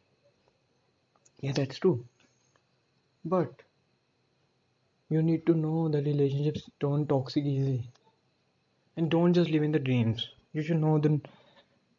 Yeah 1.41 1.53
that's 1.61 1.79
true. 1.79 2.05
But 3.25 3.63
you 5.09 5.21
need 5.21 5.45
to 5.47 5.53
know 5.53 5.89
that 5.89 6.05
relationships 6.05 6.69
turn 6.79 7.07
toxic 7.07 7.45
easy 7.45 7.89
and 8.95 9.09
don't 9.09 9.33
just 9.33 9.49
live 9.49 9.63
in 9.63 9.71
the 9.71 9.79
dreams. 9.79 10.27
You 10.53 10.61
should 10.61 10.81
know 10.81 10.99
the 10.99 11.19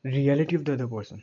reality 0.04 0.56
of 0.56 0.64
the 0.64 0.74
other 0.74 0.86
person. 0.86 1.22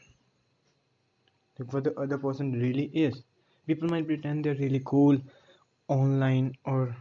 Like 1.57 1.73
what 1.73 1.83
the 1.83 1.97
other 1.99 2.17
person 2.17 2.53
really 2.53 2.89
is. 2.93 3.21
People 3.67 3.89
might 3.89 4.07
pretend 4.07 4.43
they're 4.43 4.55
really 4.55 4.81
cool 4.83 5.17
online 5.87 6.55
or 6.65 6.95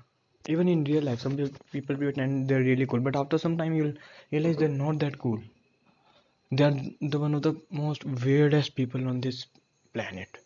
even 0.49 0.69
in 0.69 0.85
real 0.85 1.03
life. 1.03 1.21
Some 1.21 1.37
people 1.73 1.97
pretend 1.97 2.49
they're 2.49 2.61
really 2.61 2.87
cool 2.87 3.01
but 3.01 3.17
after 3.17 3.39
some 3.39 3.57
time 3.57 3.75
you'll 3.75 3.95
realize 4.31 4.57
they're 4.57 4.69
not 4.69 4.99
that 5.01 5.19
cool. 5.19 5.41
They're 6.53 6.77
the 7.01 7.19
one 7.19 7.35
of 7.35 7.43
the 7.43 7.55
most 7.71 8.05
weirdest 8.05 8.75
people 8.75 9.09
on 9.09 9.21
this 9.21 9.47
planet. 9.93 10.39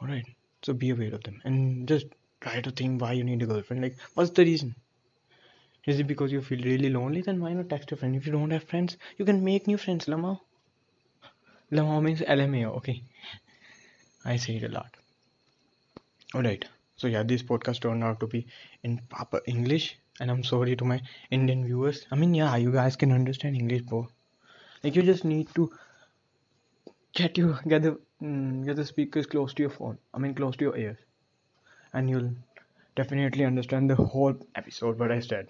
All 0.00 0.08
right 0.08 0.26
so 0.62 0.72
be 0.72 0.90
aware 0.90 1.14
of 1.14 1.22
them. 1.22 1.40
And 1.44 1.88
just 1.88 2.06
try 2.40 2.60
to 2.60 2.70
think 2.70 3.00
why 3.00 3.12
you 3.12 3.24
need 3.24 3.42
a 3.42 3.46
girlfriend. 3.46 3.82
Like 3.82 3.96
what's 4.14 4.30
the 4.30 4.44
reason 4.44 4.74
is 5.88 5.98
it 6.00 6.06
because 6.06 6.30
you 6.30 6.42
feel 6.42 6.62
really 6.62 6.90
lonely? 6.90 7.22
Then 7.22 7.40
why 7.40 7.52
not 7.54 7.68
text 7.70 7.92
a 7.92 7.96
friend? 7.96 8.14
If 8.14 8.26
you 8.26 8.32
don't 8.32 8.50
have 8.50 8.64
friends 8.64 8.96
you 9.16 9.24
can 9.24 9.42
make 9.44 9.66
new 9.66 9.78
friends. 9.78 10.08
Lama 10.08 10.40
lama 11.70 12.00
means 12.02 12.20
lmao 12.20 12.76
okay. 12.76 13.02
I 14.24 14.36
say 14.36 14.56
it 14.56 14.64
a 14.64 14.68
lot. 14.68 14.96
All 16.34 16.42
right. 16.42 16.64
So 16.96 17.06
yeah 17.06 17.22
this 17.22 17.42
podcast 17.42 17.80
turned 17.80 18.04
out 18.04 18.20
to 18.20 18.26
be 18.26 18.46
in 18.82 19.00
proper 19.14 19.40
english 19.46 19.86
and 20.20 20.30
i'm 20.32 20.42
sorry 20.42 20.76
to 20.76 20.84
my 20.84 21.00
indian 21.30 21.64
viewers. 21.64 22.06
I 22.10 22.16
mean 22.16 22.34
yeah 22.34 22.56
you 22.56 22.72
guys 22.72 22.96
can 22.96 23.12
understand 23.12 23.56
english 23.56 23.82
bro. 23.82 24.08
Like 24.82 24.96
you 24.96 25.02
just 25.02 25.24
need 25.24 25.54
to 25.54 25.70
get 27.12 27.38
you 27.38 27.56
get 27.66 27.82
the 27.82 27.98
mm, 28.22 28.64
get 28.66 28.76
the 28.76 28.84
speakers 28.84 29.26
close 29.26 29.54
to 29.54 29.62
your 29.62 29.74
phone. 29.78 29.98
I 30.12 30.18
mean 30.18 30.34
close 30.34 30.56
to 30.56 30.64
your 30.70 30.76
ears. 30.76 30.98
And 31.94 32.10
you'll 32.10 32.32
definitely 32.96 33.44
understand 33.44 33.88
the 33.88 33.94
whole 33.94 34.36
episode 34.60 34.98
what 34.98 35.12
i 35.16 35.20
said 35.20 35.46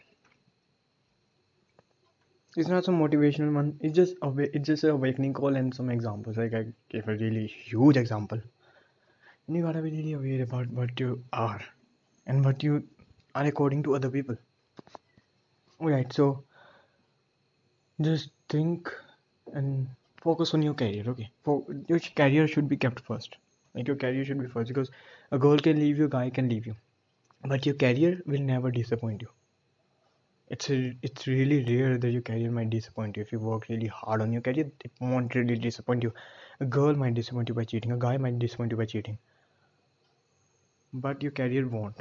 it's 2.59 2.68
not 2.68 2.85
some 2.85 2.99
motivational 3.01 3.53
one. 3.55 3.79
It's 3.81 3.94
just 3.94 4.16
a 4.21 4.31
it's 4.38 4.66
just 4.66 4.85
an 4.85 4.90
awakening 4.90 5.33
call 5.33 5.55
and 5.55 5.75
some 5.75 5.90
examples. 5.90 6.37
Like 6.37 6.55
i 6.55 6.66
gave 6.90 7.09
a 7.09 7.14
really 7.16 7.47
huge 7.47 7.97
example. 7.97 8.40
And 9.47 9.57
you 9.57 9.62
gotta 9.62 9.81
be 9.81 9.92
really 9.92 10.14
aware 10.14 10.42
about 10.42 10.68
what 10.79 10.99
you 10.99 11.23
are 11.33 11.61
and 12.27 12.44
what 12.44 12.64
you 12.64 12.83
are 13.37 13.44
according 13.44 13.85
to 13.85 13.94
other 13.94 14.11
people. 14.11 14.37
Alright 15.81 16.12
so 16.12 16.42
just 18.01 18.31
think 18.49 18.92
and 19.53 19.88
focus 20.21 20.53
on 20.53 20.62
your 20.62 20.75
career 20.75 21.05
okay? 21.14 21.31
For 21.44 21.64
your 21.87 22.01
career 22.01 22.49
should 22.49 22.68
be 22.68 22.77
kept 22.77 23.01
first. 23.01 23.37
Like 23.75 23.87
your 23.87 23.97
career 23.97 24.25
should 24.25 24.40
be 24.40 24.49
first 24.49 24.68
because 24.68 24.90
a 25.31 25.38
girl 25.38 25.59
can 25.59 25.79
leave 25.79 25.99
you 25.99 26.07
a 26.07 26.14
guy 26.18 26.29
can 26.31 26.49
leave 26.49 26.66
you. 26.66 26.75
But 27.44 27.66
your 27.66 27.77
career 27.77 28.21
will 28.27 28.40
never 28.40 28.73
disappoint 28.73 29.23
you 29.23 29.29
it's 30.51 30.71
a, 30.71 30.97
it's 31.03 31.27
really 31.27 31.63
rare 31.65 31.99
that 31.99 32.11
your 32.11 32.23
career 32.23 32.51
might 32.51 32.71
disappoint 32.71 33.17
you. 33.17 33.23
If 33.23 33.33
you 33.33 33.39
work 33.39 33.69
really 33.69 33.87
hard 33.87 34.23
on 34.23 34.33
your 34.33 34.43
career 34.43 34.71
it 34.85 34.91
won't 35.01 35.35
really 35.35 35.57
disappoint 35.57 36.03
you. 36.03 36.13
A 36.61 36.65
girl 36.65 36.95
might 36.95 37.15
disappoint 37.15 37.49
you 37.49 37.55
by 37.55 37.65
cheating. 37.65 37.93
A 37.93 37.97
guy 37.97 38.17
might 38.17 38.39
disappoint 38.39 38.71
you 38.73 38.79
by 38.79 38.87
cheating. 38.87 39.19
But 40.93 41.23
your 41.23 41.33
career 41.33 41.69
won't. 41.69 42.01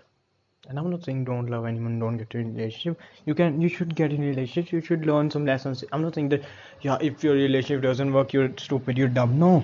And 0.70 0.80
i'm 0.80 0.90
not 0.90 1.04
saying 1.04 1.24
don't 1.26 1.50
love 1.50 1.66
anyone 1.66 2.00
don't 2.00 2.18
get 2.18 2.34
in 2.36 2.56
relationship. 2.56 3.00
You 3.26 3.36
can 3.36 3.62
you 3.62 3.70
should 3.70 3.96
get 3.96 4.12
in 4.12 4.22
relationship. 4.22 4.72
You 4.72 4.82
should 4.82 5.06
learn 5.06 5.30
some 5.30 5.46
lessons. 5.46 5.84
I'm 5.92 6.02
not 6.02 6.16
saying 6.16 6.30
that 6.30 6.44
yeah 6.82 6.98
if 7.02 7.24
your 7.24 7.34
relationship 7.34 7.84
doesn't 7.84 8.14
work 8.14 8.34
you're 8.34 8.52
stupid 8.58 8.98
you're 8.98 9.08
dumb. 9.20 9.38
No. 9.38 9.64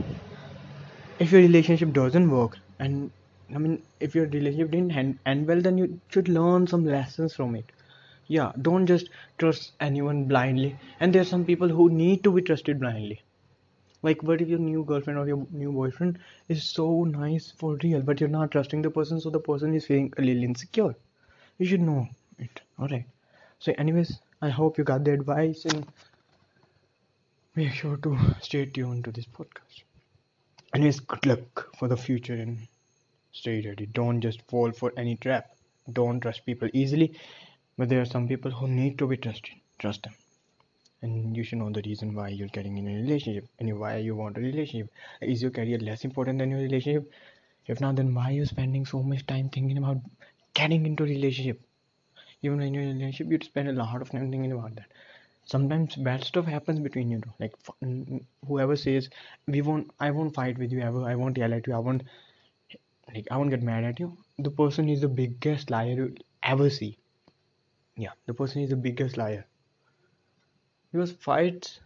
If 1.19 1.31
your 1.31 1.41
relationship 1.41 1.93
doesn't 1.93 2.29
work 2.29 2.57
and 2.79 3.11
i 3.55 3.57
mean 3.63 3.81
if 3.99 4.15
your 4.15 4.25
relationship 4.25 4.71
didn't 4.71 4.91
end, 4.99 5.19
end 5.25 5.47
well 5.47 5.61
then 5.61 5.77
you 5.77 5.99
should 6.09 6.27
learn 6.27 6.65
some 6.65 6.85
lessons 6.85 7.35
from 7.35 7.55
it 7.55 7.71
yeah 8.27 8.51
don't 8.61 8.85
just 8.87 9.09
trust 9.37 9.71
anyone 9.79 10.25
blindly. 10.25 10.75
And 10.99 11.13
there 11.13 11.21
are 11.21 11.25
some 11.33 11.45
people 11.45 11.69
who 11.69 11.89
need 11.89 12.23
to 12.23 12.31
be 12.31 12.41
trusted 12.41 12.79
blindly. 12.79 13.21
Like 14.01 14.23
what 14.23 14.41
if 14.41 14.49
your 14.49 14.59
new 14.59 14.83
girlfriend 14.83 15.19
or 15.19 15.27
your 15.27 15.47
new 15.51 15.71
boyfriend 15.71 16.19
is 16.49 16.63
so 16.63 17.03
nice 17.05 17.51
for 17.51 17.77
real 17.83 18.01
but 18.01 18.19
you're 18.19 18.29
not 18.29 18.51
trusting 18.51 18.81
the 18.81 18.91
person 18.91 19.19
so 19.21 19.29
the 19.29 19.39
person 19.39 19.73
is 19.73 19.85
feeling 19.85 20.13
a 20.17 20.21
little 20.21 20.43
insecure? 20.43 20.95
You 21.57 21.65
should 21.65 21.81
know 21.81 22.07
it. 22.39 22.61
All 22.79 22.87
right. 22.87 23.05
So 23.59 23.73
anyways 23.77 24.19
i 24.41 24.49
hope 24.49 24.77
you 24.77 24.83
got 24.83 25.03
the 25.05 25.11
advice 25.13 25.63
and 25.65 25.85
make 27.55 27.71
sure 27.73 27.97
to 27.97 28.17
stay 28.41 28.65
tuned 28.65 29.05
to 29.05 29.11
this 29.11 29.25
podcast. 29.25 29.83
Anyways 30.75 30.99
good 30.99 31.25
luck 31.25 31.75
for 31.77 31.87
the 31.87 31.97
future 31.97 32.33
and 32.33 32.67
stay 33.31 33.61
ready. 33.65 33.85
Don't 33.85 34.21
just 34.21 34.41
fall 34.49 34.71
for 34.71 34.91
any 34.97 35.15
trap. 35.17 35.55
Don't 35.91 36.19
trust 36.19 36.45
people 36.45 36.69
easily 36.73 37.15
but 37.77 37.89
there 37.89 38.01
are 38.01 38.05
some 38.05 38.27
people 38.27 38.51
who 38.51 38.67
need 38.67 38.97
to 38.97 39.07
be 39.07 39.17
trusted 39.17 39.55
trust 39.79 40.03
them. 40.03 40.13
And 41.01 41.35
you 41.35 41.43
should 41.43 41.57
know 41.57 41.69
the 41.69 41.81
reason 41.85 42.13
why 42.15 42.29
you're 42.29 42.47
getting 42.47 42.77
in 42.77 42.87
a 42.87 42.95
relationship 42.95 43.47
and 43.59 43.77
why 43.77 43.97
you 43.97 44.15
want 44.15 44.37
a 44.37 44.41
relationship. 44.41 44.89
Is 45.21 45.41
your 45.41 45.51
career 45.51 45.77
less 45.79 46.05
important 46.05 46.39
than 46.39 46.51
your 46.51 46.61
relationship? 46.61 47.11
If 47.67 47.81
not 47.81 47.97
then 47.97 48.13
why 48.13 48.29
are 48.29 48.31
you 48.33 48.45
spending 48.45 48.85
so 48.85 49.03
much 49.03 49.25
time 49.25 49.49
thinking 49.49 49.77
about 49.77 49.97
getting 50.53 50.85
into 50.85 51.03
a 51.03 51.07
relationship? 51.07 51.61
Even 52.41 52.61
in 52.61 52.73
your 52.73 52.83
relationship 52.83 53.31
you 53.31 53.39
spend 53.43 53.69
a 53.69 53.73
lot 53.73 54.01
of 54.01 54.09
time 54.11 54.31
thinking 54.31 54.53
about 54.53 54.75
that. 54.75 54.87
Sometimes 55.45 55.95
bad 55.95 56.23
stuff 56.23 56.45
happens 56.45 56.79
between 56.79 57.11
you 57.11 57.21
like 57.39 57.53
whoever 58.47 58.77
says 58.77 59.09
we 59.45 59.61
won't 59.61 59.91
i 59.99 60.09
won't 60.11 60.33
fight 60.33 60.57
with 60.57 60.71
you 60.71 60.79
ever. 60.79 61.03
I 61.03 61.15
won't 61.15 61.37
yell 61.37 61.53
at 61.53 61.67
you. 61.67 61.73
I 61.73 61.79
won't 61.79 62.03
like 63.13 63.27
i 63.29 63.37
won't 63.37 63.49
get 63.49 63.63
mad 63.63 63.83
at 63.83 63.99
you. 63.99 64.17
The 64.39 64.51
person 64.51 64.87
is 64.87 65.01
the 65.01 65.09
biggest 65.09 65.69
liar 65.69 65.95
you'll 65.95 66.21
ever 66.43 66.69
see 66.69 66.97
yeah 67.97 68.11
the 68.27 68.33
person 68.33 68.61
is 68.61 68.69
the 68.69 68.75
biggest 68.75 69.17
liar. 69.17 69.45
Because 70.91 71.11
fights 71.11 71.79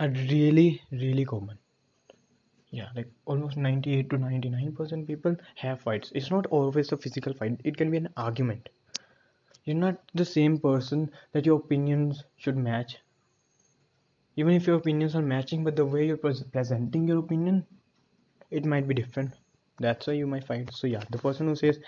are 0.00 0.08
really 0.08 0.82
really 0.90 1.24
common. 1.24 1.58
Yeah 2.70 2.88
like 2.94 3.08
almost 3.26 3.56
98 3.56 4.10
to 4.10 4.18
99 4.18 4.74
percent 4.74 5.06
people 5.06 5.36
have 5.56 5.80
fights. 5.80 6.12
It's 6.14 6.30
not 6.30 6.46
always 6.46 6.92
a 6.92 6.96
physical 6.96 7.34
fight. 7.34 7.60
It 7.64 7.76
can 7.76 7.90
be 7.90 7.98
an 7.98 8.08
argument. 8.16 8.68
You're 9.64 9.76
not 9.76 9.98
the 10.14 10.24
same 10.24 10.58
person 10.58 11.10
that 11.32 11.46
your 11.46 11.58
opinions 11.58 12.24
should 12.36 12.56
match. 12.56 12.98
Even 14.36 14.54
if 14.54 14.66
your 14.66 14.76
opinions 14.76 15.14
are 15.14 15.22
matching 15.22 15.64
but 15.64 15.76
the 15.76 15.84
way 15.86 16.06
you're 16.06 16.16
pre- 16.16 16.44
presenting 16.52 17.06
your 17.06 17.18
opinion 17.18 17.66
it 18.50 18.64
might 18.64 18.88
be 18.88 18.94
different. 18.94 19.34
That's 19.78 20.06
why 20.06 20.14
you 20.14 20.26
might 20.26 20.44
fight. 20.44 20.72
So 20.74 20.86
yeah 20.86 21.04
the 21.10 21.18
person 21.18 21.48
who 21.48 21.56
says 21.56 21.80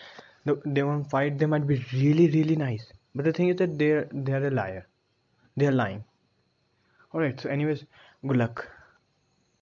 they 0.65 0.83
won't 0.83 1.11
fight 1.11 1.39
they 1.39 1.47
might 1.47 1.67
be 1.67 1.85
really 1.93 2.29
really 2.31 2.57
nice 2.57 2.93
but 3.15 3.25
the 3.25 3.33
thing 3.33 3.49
is 3.49 3.57
that 3.57 3.79
they're 3.79 4.09
they're 4.13 4.47
a 4.47 4.51
liar. 4.51 4.87
They're 5.57 5.73
lying. 5.73 6.05
All 7.13 7.21
right 7.21 7.41
so 7.41 7.49
anyways 7.51 7.85
good 8.27 8.37
luck 8.37 8.69